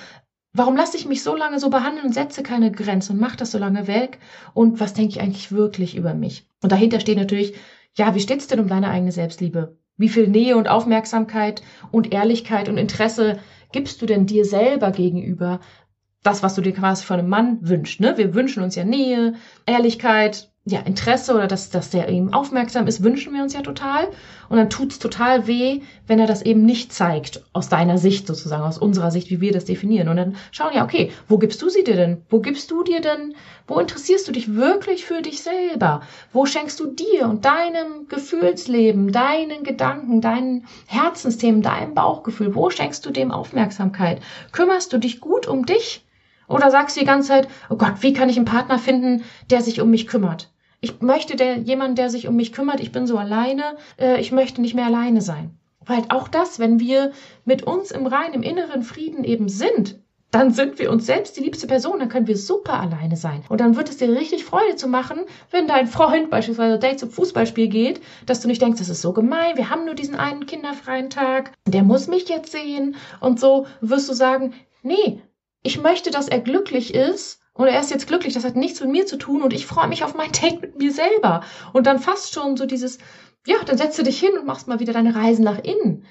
Warum 0.56 0.76
lasse 0.76 0.98
ich 0.98 1.08
mich 1.08 1.24
so 1.24 1.36
lange 1.36 1.60
so 1.60 1.72
behandeln 1.72 2.06
und 2.06 2.14
setze 2.14 2.44
keine 2.44 2.72
Grenzen 2.72 3.14
und 3.14 3.20
mache 3.20 3.38
das 3.38 3.52
so 3.52 3.58
lange 3.58 3.88
weg? 3.88 4.20
Und 4.54 4.80
was 4.80 4.94
denke 4.94 5.10
ich 5.10 5.22
eigentlich 5.22 5.52
wirklich 5.52 5.96
über 5.96 6.14
mich? 6.14 6.48
Und 6.62 6.72
dahinter 6.72 7.00
steht 7.00 7.18
natürlich, 7.18 7.56
ja, 7.96 8.14
wie 8.14 8.20
steht's 8.20 8.46
denn 8.46 8.60
um 8.60 8.68
deine 8.68 8.90
eigene 8.90 9.12
Selbstliebe? 9.12 9.78
Wie 9.98 10.10
viel 10.10 10.28
Nähe 10.28 10.56
und 10.56 10.70
Aufmerksamkeit 10.70 11.64
und 11.92 12.14
Ehrlichkeit 12.14 12.70
und 12.70 12.78
Interesse 12.78 13.40
gibst 13.72 14.02
du 14.02 14.06
denn 14.06 14.28
dir 14.28 14.46
selber 14.46 14.92
gegenüber? 14.92 15.60
Das, 16.22 16.44
was 16.44 16.54
du 16.54 16.62
dir 16.62 16.74
quasi 16.74 17.04
von 17.04 17.20
einem 17.20 17.30
Mann 17.30 17.58
wünschst, 17.62 18.00
ne? 18.00 18.18
Wir 18.18 18.36
wünschen 18.36 18.64
uns 18.64 18.76
ja 18.76 18.86
Nähe, 18.86 19.34
Ehrlichkeit, 19.66 20.53
ja, 20.66 20.80
Interesse 20.80 21.34
oder 21.34 21.48
dass, 21.48 21.72
dass 21.72 21.90
der 21.90 22.08
eben 22.08 22.34
aufmerksam 22.34 22.88
ist, 22.88 23.04
wünschen 23.04 23.34
wir 23.34 23.44
uns 23.44 23.54
ja 23.54 23.62
total. 23.62 24.08
Und 24.48 24.56
dann 24.56 24.70
tut's 24.70 24.98
total 24.98 25.46
weh, 25.46 25.82
wenn 26.08 26.20
er 26.20 26.28
das 26.28 26.42
eben 26.42 26.64
nicht 26.64 26.94
zeigt, 26.94 27.44
aus 27.52 27.68
deiner 27.68 27.98
Sicht 27.98 28.28
sozusagen, 28.28 28.64
aus 28.64 28.78
unserer 28.78 29.12
Sicht, 29.12 29.30
wie 29.30 29.42
wir 29.42 29.52
das 29.52 29.66
definieren. 29.66 30.08
Und 30.08 30.16
dann 30.16 30.38
schauen 30.52 30.74
ja, 30.74 30.86
okay, 30.86 31.12
wo 31.28 31.38
gibst 31.38 31.62
du 31.62 31.68
sie 31.68 31.84
dir 31.84 31.98
denn? 31.98 32.22
Wo 32.30 32.40
gibst 32.40 32.72
du 32.72 32.82
dir 32.82 33.02
denn, 33.02 33.36
wo 33.68 33.78
interessierst 33.78 34.26
du 34.26 34.32
dich 34.32 34.56
wirklich 34.56 35.04
für 35.04 35.22
dich 35.22 35.42
selber? 35.42 36.00
Wo 36.32 36.46
schenkst 36.46 36.80
du 36.80 36.86
dir 36.88 37.28
und 37.28 37.44
deinem 37.44 38.08
Gefühlsleben, 38.08 39.12
deinen 39.12 39.64
Gedanken, 39.64 40.22
deinen 40.22 40.66
Herzensthemen, 40.88 41.62
deinem 41.62 41.94
Bauchgefühl, 41.94 42.56
wo 42.56 42.70
schenkst 42.70 43.06
du 43.06 43.12
dem 43.12 43.32
Aufmerksamkeit? 43.32 44.22
Kümmerst 44.54 44.94
du 44.94 44.98
dich 44.98 45.20
gut 45.20 45.46
um 45.46 45.66
dich? 45.66 46.06
Oder 46.48 46.72
sagst 46.72 46.96
du 46.96 47.02
die 47.02 47.06
ganze 47.06 47.30
Zeit, 47.30 47.48
oh 47.70 47.76
Gott, 47.76 47.96
wie 48.00 48.14
kann 48.14 48.30
ich 48.30 48.38
einen 48.38 48.46
Partner 48.46 48.80
finden, 48.80 49.24
der 49.50 49.62
sich 49.62 49.82
um 49.82 49.90
mich 49.90 50.08
kümmert? 50.08 50.53
Ich 50.84 51.02
möchte 51.02 51.38
der, 51.38 51.60
jemand, 51.60 51.98
der 51.98 52.10
sich 52.10 52.28
um 52.28 52.36
mich 52.36 52.52
kümmert, 52.52 52.82
ich 52.82 52.92
bin 52.92 53.08
so 53.08 53.18
alleine, 53.18 53.78
äh, 53.98 54.20
ich 54.20 54.34
möchte 54.34 54.60
nicht 54.60 54.76
mehr 54.76 54.88
alleine 54.88 55.22
sein. 55.22 55.58
Weil 55.86 56.04
auch 56.10 56.28
das, 56.28 56.60
wenn 56.60 56.78
wir 56.78 57.14
mit 57.46 57.64
uns 57.64 57.92
im 57.92 58.06
Rein, 58.06 58.34
im 58.34 58.44
inneren 58.44 58.84
Frieden 58.84 59.24
eben 59.24 59.48
sind, 59.48 60.02
dann 60.30 60.52
sind 60.52 60.80
wir 60.80 60.92
uns 60.92 61.06
selbst 61.06 61.38
die 61.38 61.42
liebste 61.42 61.68
Person, 61.68 62.00
dann 62.00 62.10
können 62.10 62.28
wir 62.28 62.36
super 62.36 62.82
alleine 62.82 63.16
sein. 63.16 63.46
Und 63.48 63.62
dann 63.62 63.78
wird 63.78 63.88
es 63.88 63.96
dir 63.96 64.10
richtig 64.10 64.44
Freude 64.44 64.76
zu 64.76 64.90
machen, 64.90 65.22
wenn 65.52 65.68
dein 65.68 65.88
Freund 65.88 66.30
beispielsweise 66.30 66.80
Date 66.80 67.00
zum 67.00 67.12
Fußballspiel 67.12 67.70
geht, 67.70 68.02
dass 68.26 68.42
du 68.42 68.50
nicht 68.50 68.62
denkst, 68.62 68.80
das 68.80 68.90
ist 68.90 69.02
so 69.02 69.14
gemein, 69.14 69.56
wir 69.56 69.70
haben 69.70 69.86
nur 69.86 69.96
diesen 69.96 70.16
einen 70.16 70.46
kinderfreien 70.48 71.10
Tag, 71.10 71.54
der 71.66 71.84
muss 71.84 72.08
mich 72.08 72.28
jetzt 72.28 72.52
sehen. 72.52 72.98
Und 73.22 73.40
so 73.40 73.68
wirst 73.80 74.10
du 74.10 74.14
sagen, 74.14 74.54
nee, 74.82 75.22
ich 75.62 75.82
möchte, 75.82 76.12
dass 76.12 76.28
er 76.28 76.42
glücklich 76.42 76.94
ist 76.94 77.40
und 77.54 77.68
er 77.68 77.80
ist 77.80 77.92
jetzt 77.92 78.08
glücklich, 78.08 78.34
das 78.34 78.46
hat 78.46 78.56
nichts 78.56 78.82
mit 78.82 78.90
mir 78.90 79.06
zu 79.06 79.18
tun 79.18 79.44
und 79.44 79.54
ich 79.54 79.68
freue 79.68 79.88
mich 79.88 80.04
auf 80.04 80.16
mein 80.16 80.32
Date 80.32 80.62
mit 80.62 80.78
mir 80.80 80.92
selber. 80.92 81.42
Und 81.72 81.86
dann 81.86 82.00
fast 82.00 82.34
schon 82.34 82.58
so 82.58 82.66
dieses, 82.66 82.98
ja, 83.46 83.58
dann 83.66 83.78
setzt 83.78 83.98
du 84.00 84.04
dich 84.04 84.20
hin 84.20 84.38
und 84.38 84.46
machst 84.46 84.68
mal 84.68 84.80
wieder 84.80 84.94
deine 84.94 85.16
Reisen 85.16 85.46
nach 85.46 85.60
innen. 85.60 86.06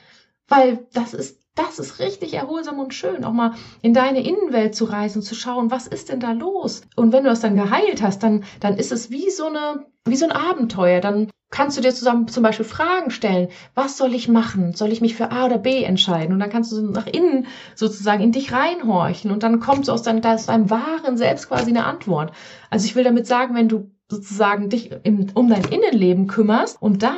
Weil 0.47 0.87
das 0.93 1.15
ist, 1.15 1.43
das 1.55 1.79
ist 1.79 1.99
richtig 1.99 2.35
erholsam 2.35 2.79
und 2.79 2.95
schön, 2.95 3.25
auch 3.25 3.33
mal 3.33 3.55
in 3.83 3.93
deine 3.93 4.25
Innenwelt 4.25 4.75
zu 4.75 4.85
reisen 4.85 5.19
und 5.19 5.25
zu 5.25 5.35
schauen, 5.35 5.71
was 5.71 5.87
ist 5.87 6.11
denn 6.11 6.21
da 6.21 6.33
los? 6.33 6.83
Und 6.95 7.13
wenn 7.13 7.25
du 7.25 7.31
das 7.31 7.41
dann 7.41 7.57
geheilt 7.57 8.03
hast, 8.03 8.23
dann, 8.23 8.45
dann 8.61 8.77
ist 8.77 8.93
es 8.93 9.11
wie 9.11 9.31
so 9.31 9.47
eine, 9.47 9.87
wie 10.05 10.17
so 10.17 10.27
ein 10.27 10.33
Abenteuer. 10.33 11.01
Dann 11.01 11.29
kannst 11.53 11.77
du 11.77 11.83
dir 11.83 11.95
zusammen 11.95 12.27
zum 12.27 12.43
Beispiel 12.43 12.65
Fragen 12.65 13.11
stellen. 13.11 13.49
Was 13.75 13.97
soll 13.97 14.15
ich 14.15 14.27
machen? 14.27 14.73
Soll 14.73 14.91
ich 14.91 15.01
mich 15.01 15.15
für 15.15 15.31
A 15.31 15.47
oder 15.47 15.59
B 15.59 15.85
entscheiden? 15.85 16.33
Und 16.33 16.41
dann 16.41 16.51
kannst 16.51 16.73
du 16.73 16.83
nach 16.83 17.07
innen 17.07 17.47
sozusagen 17.77 18.23
in 18.23 18.33
dich 18.33 18.53
reinhorchen 18.53 19.31
und 19.31 19.45
dann 19.45 19.61
kommt 19.61 19.87
so 19.87 19.93
aus 19.93 20.03
deinem, 20.03 20.25
aus 20.25 20.47
deinem 20.47 20.71
wahren 20.71 21.17
Selbst 21.17 21.49
quasi 21.49 21.71
eine 21.71 21.85
Antwort. 21.85 22.33
Also 22.71 22.87
ich 22.87 22.97
will 22.97 23.05
damit 23.05 23.29
sagen, 23.29 23.55
wenn 23.55 23.69
du 23.69 23.91
sozusagen 24.09 24.71
dich 24.71 24.91
im, 25.05 25.27
um 25.35 25.49
dein 25.49 25.65
Innenleben 25.65 26.27
kümmerst 26.27 26.81
und 26.81 27.03
da 27.03 27.15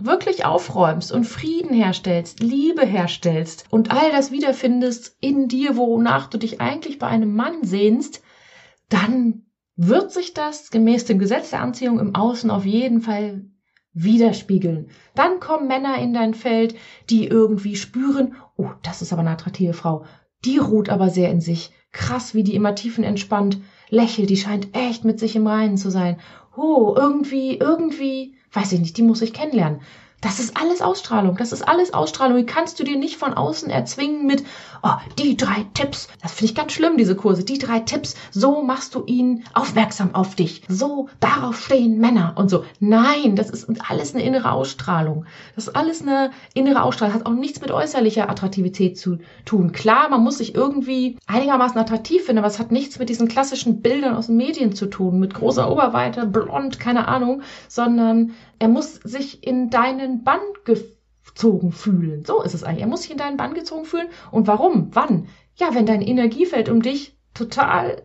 wirklich 0.00 0.44
aufräumst 0.44 1.10
und 1.12 1.24
Frieden 1.24 1.74
herstellst, 1.74 2.40
Liebe 2.40 2.84
herstellst 2.84 3.64
und 3.70 3.90
all 3.90 4.10
das 4.12 4.30
wiederfindest 4.30 5.16
in 5.20 5.48
dir, 5.48 5.76
wonach 5.76 6.28
du 6.28 6.38
dich 6.38 6.60
eigentlich 6.60 6.98
bei 6.98 7.06
einem 7.06 7.34
Mann 7.34 7.62
sehnst, 7.62 8.22
dann 8.88 9.46
wird 9.76 10.10
sich 10.12 10.34
das 10.34 10.70
gemäß 10.70 11.04
dem 11.04 11.18
Gesetz 11.18 11.50
der 11.50 11.62
Anziehung 11.62 12.00
im 12.00 12.14
Außen 12.14 12.50
auf 12.50 12.64
jeden 12.64 13.00
Fall 13.00 13.44
widerspiegeln. 14.02 14.88
Dann 15.14 15.40
kommen 15.40 15.68
Männer 15.68 15.98
in 15.98 16.12
dein 16.12 16.34
Feld, 16.34 16.74
die 17.10 17.26
irgendwie 17.26 17.76
spüren, 17.76 18.34
oh, 18.56 18.70
das 18.82 19.02
ist 19.02 19.12
aber 19.12 19.20
eine 19.20 19.30
attraktive 19.30 19.72
Frau. 19.72 20.04
Die 20.44 20.58
ruht 20.58 20.88
aber 20.88 21.10
sehr 21.10 21.30
in 21.30 21.40
sich. 21.40 21.72
Krass, 21.92 22.34
wie 22.34 22.44
die 22.44 22.54
immer 22.54 22.74
tiefenentspannt 22.74 23.58
lächelt. 23.88 24.30
Die 24.30 24.36
scheint 24.36 24.76
echt 24.76 25.04
mit 25.04 25.18
sich 25.18 25.34
im 25.36 25.46
Reinen 25.46 25.76
zu 25.76 25.90
sein. 25.90 26.18
Oh, 26.56 26.94
irgendwie, 26.96 27.56
irgendwie, 27.56 28.34
weiß 28.52 28.72
ich 28.72 28.80
nicht, 28.80 28.96
die 28.96 29.02
muss 29.02 29.22
ich 29.22 29.32
kennenlernen. 29.32 29.80
Das 30.20 30.40
ist 30.40 30.56
alles 30.56 30.82
Ausstrahlung. 30.82 31.36
Das 31.36 31.52
ist 31.52 31.62
alles 31.62 31.94
Ausstrahlung. 31.94 32.38
Die 32.38 32.46
kannst 32.46 32.80
du 32.80 32.84
dir 32.84 32.98
nicht 32.98 33.16
von 33.16 33.34
außen 33.34 33.70
erzwingen 33.70 34.26
mit, 34.26 34.42
oh, 34.82 34.96
die 35.16 35.36
drei 35.36 35.64
Tipps. 35.74 36.08
Das 36.20 36.32
finde 36.32 36.50
ich 36.50 36.56
ganz 36.56 36.72
schlimm, 36.72 36.96
diese 36.96 37.14
Kurse. 37.14 37.44
Die 37.44 37.58
drei 37.58 37.78
Tipps. 37.80 38.16
So 38.32 38.62
machst 38.62 38.96
du 38.96 39.04
ihn 39.06 39.44
aufmerksam 39.54 40.16
auf 40.16 40.34
dich. 40.34 40.62
So, 40.68 41.08
darauf 41.20 41.64
stehen 41.64 41.98
Männer 41.98 42.32
und 42.34 42.50
so. 42.50 42.64
Nein, 42.80 43.36
das 43.36 43.48
ist 43.50 43.68
alles 43.88 44.12
eine 44.14 44.24
innere 44.24 44.50
Ausstrahlung. 44.50 45.24
Das 45.54 45.68
ist 45.68 45.76
alles 45.76 46.02
eine 46.02 46.32
innere 46.52 46.82
Ausstrahlung. 46.82 47.14
Das 47.14 47.24
hat 47.24 47.30
auch 47.32 47.38
nichts 47.38 47.60
mit 47.60 47.70
äußerlicher 47.70 48.28
Attraktivität 48.28 48.98
zu 48.98 49.18
tun. 49.44 49.70
Klar, 49.70 50.08
man 50.08 50.24
muss 50.24 50.38
sich 50.38 50.52
irgendwie 50.52 51.16
einigermaßen 51.28 51.78
attraktiv 51.78 52.24
finden, 52.24 52.38
aber 52.38 52.48
es 52.48 52.58
hat 52.58 52.72
nichts 52.72 52.98
mit 52.98 53.08
diesen 53.08 53.28
klassischen 53.28 53.82
Bildern 53.82 54.16
aus 54.16 54.26
den 54.26 54.36
Medien 54.36 54.74
zu 54.74 54.86
tun. 54.86 55.20
Mit 55.20 55.34
großer 55.34 55.70
Oberweite, 55.70 56.26
blond, 56.26 56.80
keine 56.80 57.06
Ahnung, 57.06 57.42
sondern 57.68 58.32
er 58.58 58.68
muss 58.68 58.94
sich 58.94 59.46
in 59.46 59.70
deinen 59.70 60.24
Bann 60.24 60.40
gezogen 60.64 61.72
fühlen. 61.72 62.24
So 62.24 62.42
ist 62.42 62.54
es 62.54 62.64
eigentlich. 62.64 62.82
Er 62.82 62.88
muss 62.88 63.02
sich 63.02 63.10
in 63.10 63.18
deinen 63.18 63.36
Bann 63.36 63.54
gezogen 63.54 63.84
fühlen. 63.84 64.08
Und 64.30 64.46
warum? 64.46 64.88
Wann? 64.92 65.28
Ja, 65.56 65.74
wenn 65.74 65.86
dein 65.86 66.02
Energiefeld 66.02 66.68
um 66.68 66.82
dich 66.82 67.16
total 67.34 68.02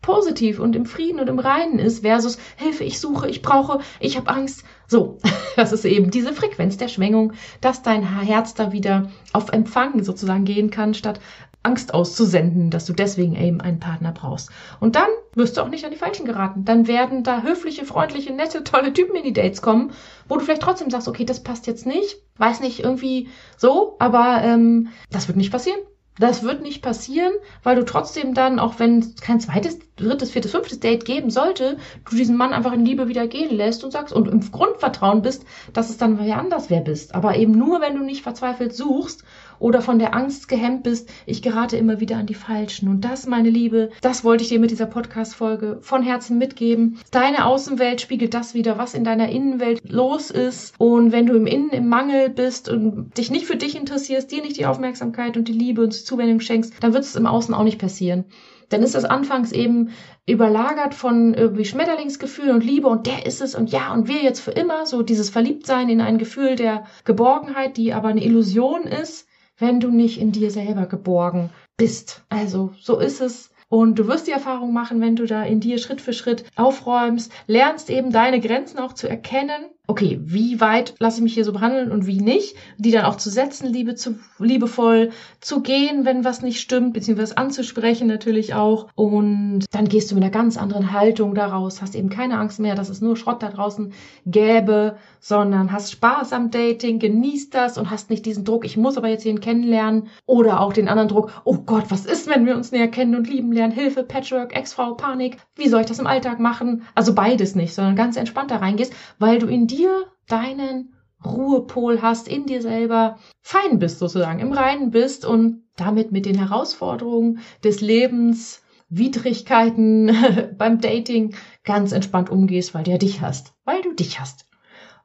positiv 0.00 0.60
und 0.60 0.76
im 0.76 0.86
Frieden 0.86 1.20
und 1.20 1.28
im 1.28 1.38
Reinen 1.38 1.78
ist 1.78 2.00
versus 2.00 2.38
Hilfe, 2.56 2.84
ich 2.84 3.00
suche, 3.00 3.28
ich 3.28 3.42
brauche, 3.42 3.80
ich 4.00 4.16
habe 4.16 4.30
Angst. 4.30 4.64
So, 4.86 5.18
das 5.56 5.72
ist 5.72 5.84
eben 5.84 6.10
diese 6.10 6.32
Frequenz 6.32 6.76
der 6.76 6.88
Schwingung, 6.88 7.32
dass 7.60 7.82
dein 7.82 8.02
Herz 8.02 8.54
da 8.54 8.72
wieder 8.72 9.10
auf 9.32 9.50
Empfang 9.50 10.02
sozusagen 10.02 10.44
gehen 10.44 10.70
kann, 10.70 10.94
statt 10.94 11.20
Angst 11.62 11.92
auszusenden, 11.92 12.70
dass 12.70 12.86
du 12.86 12.92
deswegen 12.92 13.34
eben 13.34 13.60
einen 13.60 13.80
Partner 13.80 14.12
brauchst. 14.12 14.50
Und 14.80 14.96
dann 14.96 15.08
wirst 15.34 15.56
du 15.56 15.62
auch 15.62 15.68
nicht 15.68 15.84
an 15.84 15.90
die 15.90 15.96
Falschen 15.96 16.24
geraten. 16.24 16.64
Dann 16.64 16.86
werden 16.86 17.24
da 17.24 17.42
höfliche, 17.42 17.84
freundliche, 17.84 18.32
nette, 18.32 18.64
tolle 18.64 18.92
Typen 18.92 19.16
in 19.16 19.24
die 19.24 19.32
Dates 19.32 19.60
kommen, 19.60 19.92
wo 20.28 20.36
du 20.36 20.44
vielleicht 20.44 20.62
trotzdem 20.62 20.90
sagst, 20.90 21.08
okay, 21.08 21.24
das 21.24 21.42
passt 21.42 21.66
jetzt 21.66 21.86
nicht, 21.86 22.16
weiß 22.36 22.60
nicht, 22.60 22.80
irgendwie 22.80 23.28
so, 23.56 23.96
aber 23.98 24.40
ähm, 24.44 24.88
das 25.10 25.28
wird 25.28 25.36
nicht 25.36 25.52
passieren. 25.52 25.80
Das 26.18 26.42
wird 26.42 26.62
nicht 26.62 26.82
passieren, 26.82 27.32
weil 27.62 27.76
du 27.76 27.84
trotzdem 27.84 28.34
dann, 28.34 28.58
auch 28.58 28.80
wenn 28.80 28.98
es 28.98 29.16
kein 29.16 29.38
zweites, 29.38 29.78
drittes, 29.94 30.32
viertes, 30.32 30.50
fünftes 30.50 30.80
Date 30.80 31.04
geben 31.04 31.30
sollte, 31.30 31.76
du 32.10 32.16
diesen 32.16 32.36
Mann 32.36 32.52
einfach 32.52 32.72
in 32.72 32.84
Liebe 32.84 33.06
wieder 33.06 33.28
gehen 33.28 33.54
lässt 33.54 33.84
und 33.84 33.92
sagst 33.92 34.12
und 34.12 34.26
im 34.26 34.40
Grundvertrauen 34.50 35.22
bist, 35.22 35.44
dass 35.72 35.90
es 35.90 35.96
dann 35.96 36.18
wer 36.18 36.38
anders 36.38 36.70
wer 36.70 36.80
bist. 36.80 37.14
Aber 37.14 37.36
eben 37.36 37.52
nur, 37.52 37.80
wenn 37.80 37.94
du 37.94 38.02
nicht 38.02 38.22
verzweifelt 38.22 38.74
suchst 38.74 39.22
oder 39.58 39.82
von 39.82 39.98
der 39.98 40.14
Angst 40.14 40.48
gehemmt 40.48 40.82
bist, 40.82 41.10
ich 41.26 41.42
gerate 41.42 41.76
immer 41.76 42.00
wieder 42.00 42.16
an 42.16 42.26
die 42.26 42.34
Falschen. 42.34 42.88
Und 42.88 43.02
das, 43.02 43.26
meine 43.26 43.50
Liebe, 43.50 43.90
das 44.00 44.24
wollte 44.24 44.42
ich 44.42 44.48
dir 44.48 44.60
mit 44.60 44.70
dieser 44.70 44.86
Podcast-Folge 44.86 45.78
von 45.80 46.02
Herzen 46.02 46.38
mitgeben. 46.38 46.98
Deine 47.10 47.46
Außenwelt 47.46 48.00
spiegelt 48.00 48.34
das 48.34 48.54
wieder, 48.54 48.78
was 48.78 48.94
in 48.94 49.04
deiner 49.04 49.28
Innenwelt 49.28 49.80
los 49.88 50.30
ist. 50.30 50.74
Und 50.78 51.12
wenn 51.12 51.26
du 51.26 51.34
im 51.34 51.46
Innen 51.46 51.70
im 51.70 51.88
Mangel 51.88 52.30
bist 52.30 52.68
und 52.68 53.16
dich 53.16 53.30
nicht 53.30 53.46
für 53.46 53.56
dich 53.56 53.76
interessierst, 53.76 54.30
dir 54.30 54.42
nicht 54.42 54.56
die 54.56 54.66
Aufmerksamkeit 54.66 55.36
und 55.36 55.48
die 55.48 55.52
Liebe 55.52 55.82
und 55.82 55.94
die 55.94 56.04
Zuwendung 56.04 56.40
schenkst, 56.40 56.74
dann 56.80 56.92
wird 56.92 57.04
es 57.04 57.16
im 57.16 57.26
Außen 57.26 57.54
auch 57.54 57.64
nicht 57.64 57.78
passieren 57.78 58.24
dann 58.68 58.82
ist 58.82 58.94
das 58.94 59.04
anfangs 59.04 59.52
eben 59.52 59.90
überlagert 60.26 60.94
von 60.94 61.34
irgendwie 61.34 61.64
Schmetterlingsgefühl 61.64 62.50
und 62.50 62.64
Liebe 62.64 62.88
und 62.88 63.06
der 63.06 63.24
ist 63.24 63.40
es 63.40 63.54
und 63.54 63.70
ja 63.70 63.92
und 63.92 64.08
wir 64.08 64.22
jetzt 64.22 64.40
für 64.40 64.50
immer, 64.50 64.84
so 64.84 65.02
dieses 65.02 65.30
Verliebtsein 65.30 65.88
in 65.88 66.00
ein 66.00 66.18
Gefühl 66.18 66.54
der 66.54 66.84
Geborgenheit, 67.04 67.76
die 67.76 67.94
aber 67.94 68.08
eine 68.08 68.24
Illusion 68.24 68.82
ist 68.82 69.27
wenn 69.58 69.80
du 69.80 69.90
nicht 69.90 70.20
in 70.20 70.32
dir 70.32 70.50
selber 70.50 70.86
geborgen 70.86 71.50
bist. 71.76 72.22
Also 72.28 72.72
so 72.80 72.98
ist 72.98 73.20
es. 73.20 73.50
Und 73.68 73.98
du 73.98 74.06
wirst 74.06 74.26
die 74.26 74.32
Erfahrung 74.32 74.72
machen, 74.72 75.00
wenn 75.00 75.16
du 75.16 75.26
da 75.26 75.42
in 75.42 75.60
dir 75.60 75.78
Schritt 75.78 76.00
für 76.00 76.14
Schritt 76.14 76.44
aufräumst, 76.56 77.30
lernst 77.46 77.90
eben 77.90 78.10
deine 78.10 78.40
Grenzen 78.40 78.78
auch 78.78 78.94
zu 78.94 79.08
erkennen 79.08 79.66
okay, 79.90 80.20
wie 80.22 80.60
weit 80.60 80.94
lasse 80.98 81.16
ich 81.16 81.22
mich 81.22 81.34
hier 81.34 81.46
so 81.46 81.54
behandeln 81.54 81.90
und 81.90 82.06
wie 82.06 82.20
nicht, 82.20 82.54
die 82.76 82.90
dann 82.90 83.06
auch 83.06 83.16
zu 83.16 83.30
setzen, 83.30 83.72
liebe 83.72 83.94
zu, 83.94 84.16
liebevoll 84.38 85.10
zu 85.40 85.62
gehen, 85.62 86.04
wenn 86.04 86.24
was 86.24 86.42
nicht 86.42 86.60
stimmt, 86.60 86.92
beziehungsweise 86.92 87.38
anzusprechen 87.38 88.06
natürlich 88.06 88.52
auch. 88.52 88.88
Und 88.94 89.64
dann 89.70 89.88
gehst 89.88 90.10
du 90.10 90.14
mit 90.14 90.22
einer 90.22 90.30
ganz 90.30 90.58
anderen 90.58 90.92
Haltung 90.92 91.34
daraus, 91.34 91.80
hast 91.80 91.94
eben 91.94 92.10
keine 92.10 92.38
Angst 92.38 92.60
mehr, 92.60 92.74
dass 92.74 92.90
es 92.90 93.00
nur 93.00 93.16
Schrott 93.16 93.42
da 93.42 93.48
draußen 93.48 93.94
gäbe, 94.26 94.98
sondern 95.20 95.72
hast 95.72 95.90
Spaß 95.90 96.34
am 96.34 96.50
Dating, 96.50 96.98
genießt 96.98 97.54
das 97.54 97.78
und 97.78 97.90
hast 97.90 98.10
nicht 98.10 98.26
diesen 98.26 98.44
Druck, 98.44 98.66
ich 98.66 98.76
muss 98.76 98.98
aber 98.98 99.08
jetzt 99.08 99.24
jeden 99.24 99.40
kennenlernen 99.40 100.08
oder 100.26 100.60
auch 100.60 100.74
den 100.74 100.88
anderen 100.88 101.08
Druck, 101.08 101.32
oh 101.44 101.56
Gott, 101.64 101.86
was 101.88 102.04
ist, 102.04 102.28
wenn 102.28 102.44
wir 102.44 102.56
uns 102.56 102.72
näher 102.72 102.88
kennen 102.88 103.16
und 103.16 103.26
lieben 103.26 103.52
lernen, 103.52 103.72
Hilfe, 103.72 104.02
Patchwork, 104.02 104.54
Ex-Frau, 104.54 104.94
Panik, 104.94 105.38
wie 105.56 105.68
soll 105.68 105.80
ich 105.80 105.86
das 105.86 105.98
im 105.98 106.06
Alltag 106.06 106.40
machen? 106.40 106.82
Also 106.94 107.14
beides 107.14 107.54
nicht, 107.54 107.74
sondern 107.74 107.96
ganz 107.96 108.18
entspannt 108.18 108.50
da 108.50 108.56
reingehst, 108.56 108.92
weil 109.18 109.38
du 109.38 109.46
in 109.46 109.66
dir 109.66 109.77
dir 109.78 110.06
deinen 110.26 110.94
Ruhepol 111.24 112.02
hast, 112.02 112.28
in 112.28 112.46
dir 112.46 112.62
selber 112.62 113.18
fein 113.40 113.78
bist 113.78 113.98
sozusagen, 113.98 114.40
im 114.40 114.52
Reinen 114.52 114.90
bist 114.90 115.24
und 115.24 115.64
damit 115.76 116.12
mit 116.12 116.26
den 116.26 116.36
Herausforderungen 116.36 117.40
des 117.64 117.80
Lebens, 117.80 118.62
Widrigkeiten 118.88 120.16
beim 120.58 120.80
Dating 120.80 121.34
ganz 121.64 121.92
entspannt 121.92 122.30
umgehst, 122.30 122.74
weil 122.74 122.84
du 122.84 122.90
ja 122.90 122.98
dich 122.98 123.20
hast, 123.20 123.54
weil 123.64 123.82
du 123.82 123.92
dich 123.92 124.20
hast. 124.20 124.46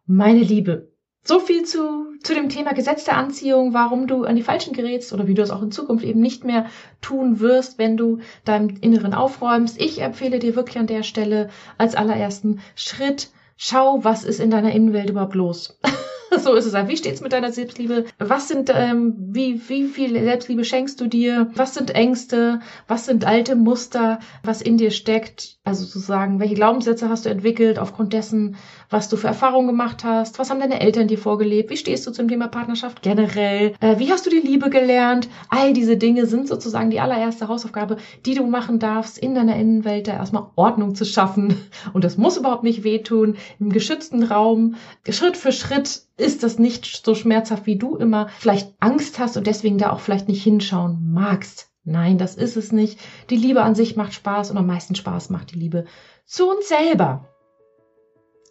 Meine 0.06 0.40
Liebe, 0.40 0.94
so 1.26 1.40
viel 1.40 1.64
zu, 1.64 2.06
zu 2.22 2.34
dem 2.34 2.50
Thema 2.50 2.74
Gesetz 2.74 3.06
der 3.06 3.18
Anziehung, 3.18 3.74
warum 3.74 4.08
du 4.08 4.24
an 4.24 4.36
die 4.36 4.44
Falschen 4.44 4.74
gerätst 4.74 5.14
oder 5.14 5.28
wie 5.28 5.34
du 5.34 5.42
es 5.42 5.52
auch 5.52 5.62
in 5.62 5.72
Zukunft 5.72 6.04
eben 6.06 6.20
nicht 6.20 6.44
mehr 6.44 6.66
tun 7.02 7.40
wirst, 7.40 7.78
wenn 7.78 7.98
du 7.98 8.20
deinem 8.46 8.70
Inneren 8.82 9.14
aufräumst. 9.14 9.80
Ich 9.80 10.02
empfehle 10.02 10.40
dir 10.40 10.56
wirklich 10.56 10.78
an 10.78 10.88
der 10.88 11.04
Stelle 11.04 11.50
als 11.78 11.96
allerersten 11.96 12.60
Schritt, 12.76 13.32
schau, 13.58 14.04
was 14.04 14.24
ist 14.24 14.39
in 14.39 14.52
deiner 14.52 14.72
Innenwelt 14.72 15.10
überhaupt 15.10 15.36
los. 15.36 15.80
so 16.39 16.54
ist 16.56 16.66
es. 16.66 16.74
Wie 16.74 16.98
steht's 16.98 17.22
mit 17.22 17.34
deiner 17.34 17.52
Selbstliebe? 17.52 18.06
Was 18.20 18.48
sind, 18.48 18.72
ähm, 18.74 19.16
wie, 19.18 19.62
wie 19.68 19.88
viel 19.88 20.13
Selbstliebe 20.13 20.63
schenkst 20.63 21.00
du 21.00 21.08
dir? 21.08 21.52
Was 21.56 21.74
sind 21.74 21.92
Ängste? 21.92 22.60
Was 22.88 23.06
sind 23.06 23.26
alte 23.26 23.56
Muster, 23.56 24.20
was 24.44 24.62
in 24.62 24.78
dir 24.78 24.92
steckt? 24.92 25.58
Also 25.63 25.86
sozusagen, 25.86 26.39
welche 26.39 26.56
Glaubenssätze 26.56 27.10
hast 27.10 27.26
du 27.26 27.30
entwickelt 27.30 27.80
aufgrund 27.80 28.13
dessen, 28.13 28.56
was 28.93 29.10
du 29.10 29.17
für 29.17 29.27
Erfahrungen 29.27 29.67
gemacht 29.67 30.03
hast? 30.03 30.39
Was 30.39 30.49
haben 30.49 30.60
deine 30.60 30.79
Eltern 30.79 31.08
dir 31.08 31.17
vorgelebt? 31.17 31.71
Wie 31.71 31.77
stehst 31.77 32.06
du 32.06 32.12
zum 32.12 32.27
Thema 32.27 32.47
Partnerschaft 32.47 33.01
generell? 33.01 33.73
Äh, 33.79 33.97
wie 33.97 34.12
hast 34.12 34.25
du 34.25 34.29
die 34.29 34.39
Liebe 34.39 34.69
gelernt? 34.69 35.27
All 35.49 35.73
diese 35.73 35.97
Dinge 35.97 36.27
sind 36.27 36.47
sozusagen 36.47 36.91
die 36.91 36.99
allererste 36.99 37.47
Hausaufgabe, 37.47 37.97
die 38.25 38.36
du 38.36 38.45
machen 38.45 38.79
darfst, 38.79 39.17
in 39.17 39.36
deiner 39.36 39.56
Innenwelt 39.56 40.08
da 40.08 40.13
erstmal 40.13 40.45
Ordnung 40.56 40.95
zu 40.95 41.06
schaffen. 41.06 41.58
Und 41.93 42.03
das 42.03 42.17
muss 42.17 42.38
überhaupt 42.38 42.63
nicht 42.63 42.84
wehtun. 42.84 43.36
Im 43.60 43.71
geschützten 43.71 44.23
Raum, 44.23 44.75
Schritt 45.10 45.38
für 45.38 45.51
Schritt 45.51 46.03
ist 46.17 46.43
das 46.43 46.60
nicht 46.60 46.86
so 47.03 47.15
schmerzhaft, 47.15 47.65
wie 47.65 47.77
du 47.77 47.95
immer 47.95 48.27
vielleicht 48.38 48.73
Angst 48.79 49.17
hast 49.17 49.36
und 49.36 49.47
deswegen 49.47 49.79
da 49.79 49.91
auch 49.91 49.99
vielleicht 49.99 50.27
nicht 50.27 50.43
hinschauen 50.43 51.12
magst. 51.12 51.71
Nein, 51.84 52.17
das 52.19 52.36
ist 52.36 52.56
es 52.56 52.71
nicht. 52.71 52.99
Die 53.29 53.36
Liebe 53.36 53.63
an 53.63 53.75
sich 53.75 53.95
macht 53.95 54.13
Spaß 54.13 54.51
und 54.51 54.58
am 54.58 54.67
meisten 54.67 54.95
Spaß 54.95 55.32
macht 55.32 55.51
die 55.51 55.60
Liebe 55.60 55.86
zu 56.25 56.49
uns 56.49 56.69
selber. 56.69 57.33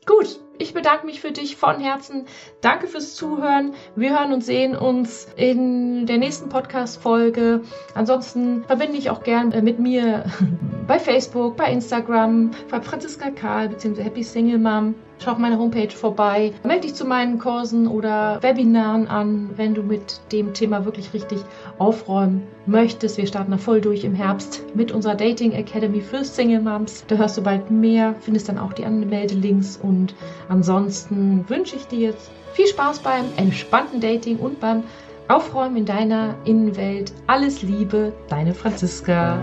Gut, 0.04 0.40
ich 0.58 0.74
bedanke 0.74 1.06
mich 1.06 1.20
für 1.20 1.30
dich 1.30 1.54
von 1.56 1.78
Herzen. 1.78 2.26
Danke 2.60 2.88
fürs 2.88 3.14
Zuhören. 3.14 3.74
Wir 3.94 4.18
hören 4.18 4.32
und 4.32 4.42
sehen 4.42 4.76
uns 4.76 5.28
in 5.36 6.06
der 6.06 6.18
nächsten 6.18 6.48
Podcast-Folge. 6.48 7.60
Ansonsten 7.94 8.64
verbinde 8.64 8.98
ich 8.98 9.10
auch 9.10 9.22
gern 9.22 9.52
äh, 9.52 9.62
mit 9.62 9.78
mir 9.78 10.24
bei 10.88 10.98
Facebook, 10.98 11.56
bei 11.56 11.70
Instagram, 11.70 12.50
bei 12.68 12.80
Franziska 12.80 13.30
Karl 13.30 13.68
bzw. 13.68 14.02
Happy 14.02 14.24
Single 14.24 14.58
Mom. 14.58 14.96
Schau 15.22 15.32
auf 15.32 15.38
meine 15.38 15.56
Homepage 15.56 15.90
vorbei. 15.90 16.52
Melde 16.64 16.88
dich 16.88 16.96
zu 16.96 17.04
meinen 17.04 17.38
Kursen 17.38 17.86
oder 17.86 18.42
Webinaren 18.42 19.06
an, 19.06 19.50
wenn 19.54 19.72
du 19.72 19.84
mit 19.84 20.20
dem 20.32 20.52
Thema 20.52 20.84
wirklich 20.84 21.14
richtig 21.14 21.38
aufräumen 21.78 22.42
möchtest. 22.66 23.18
Wir 23.18 23.28
starten 23.28 23.52
da 23.52 23.56
voll 23.56 23.80
durch 23.80 24.02
im 24.02 24.16
Herbst 24.16 24.64
mit 24.74 24.90
unserer 24.90 25.14
Dating 25.14 25.52
Academy 25.52 26.00
für 26.00 26.24
Single 26.24 26.60
Moms. 26.60 27.04
Da 27.06 27.14
hörst 27.14 27.38
du 27.38 27.42
bald 27.42 27.70
mehr, 27.70 28.16
findest 28.20 28.48
dann 28.48 28.58
auch 28.58 28.72
die 28.72 28.84
Anmeldelinks 28.84 29.76
und 29.80 30.12
ansonsten 30.48 31.44
wünsche 31.48 31.76
ich 31.76 31.86
dir 31.86 32.00
jetzt 32.00 32.32
viel 32.54 32.66
Spaß 32.66 32.98
beim 32.98 33.26
entspannten 33.36 34.00
Dating 34.00 34.38
und 34.38 34.58
beim 34.58 34.82
Aufräumen 35.28 35.76
in 35.76 35.86
deiner 35.86 36.34
Innenwelt. 36.44 37.12
Alles 37.28 37.62
Liebe, 37.62 38.12
deine 38.28 38.54
Franziska. 38.54 39.38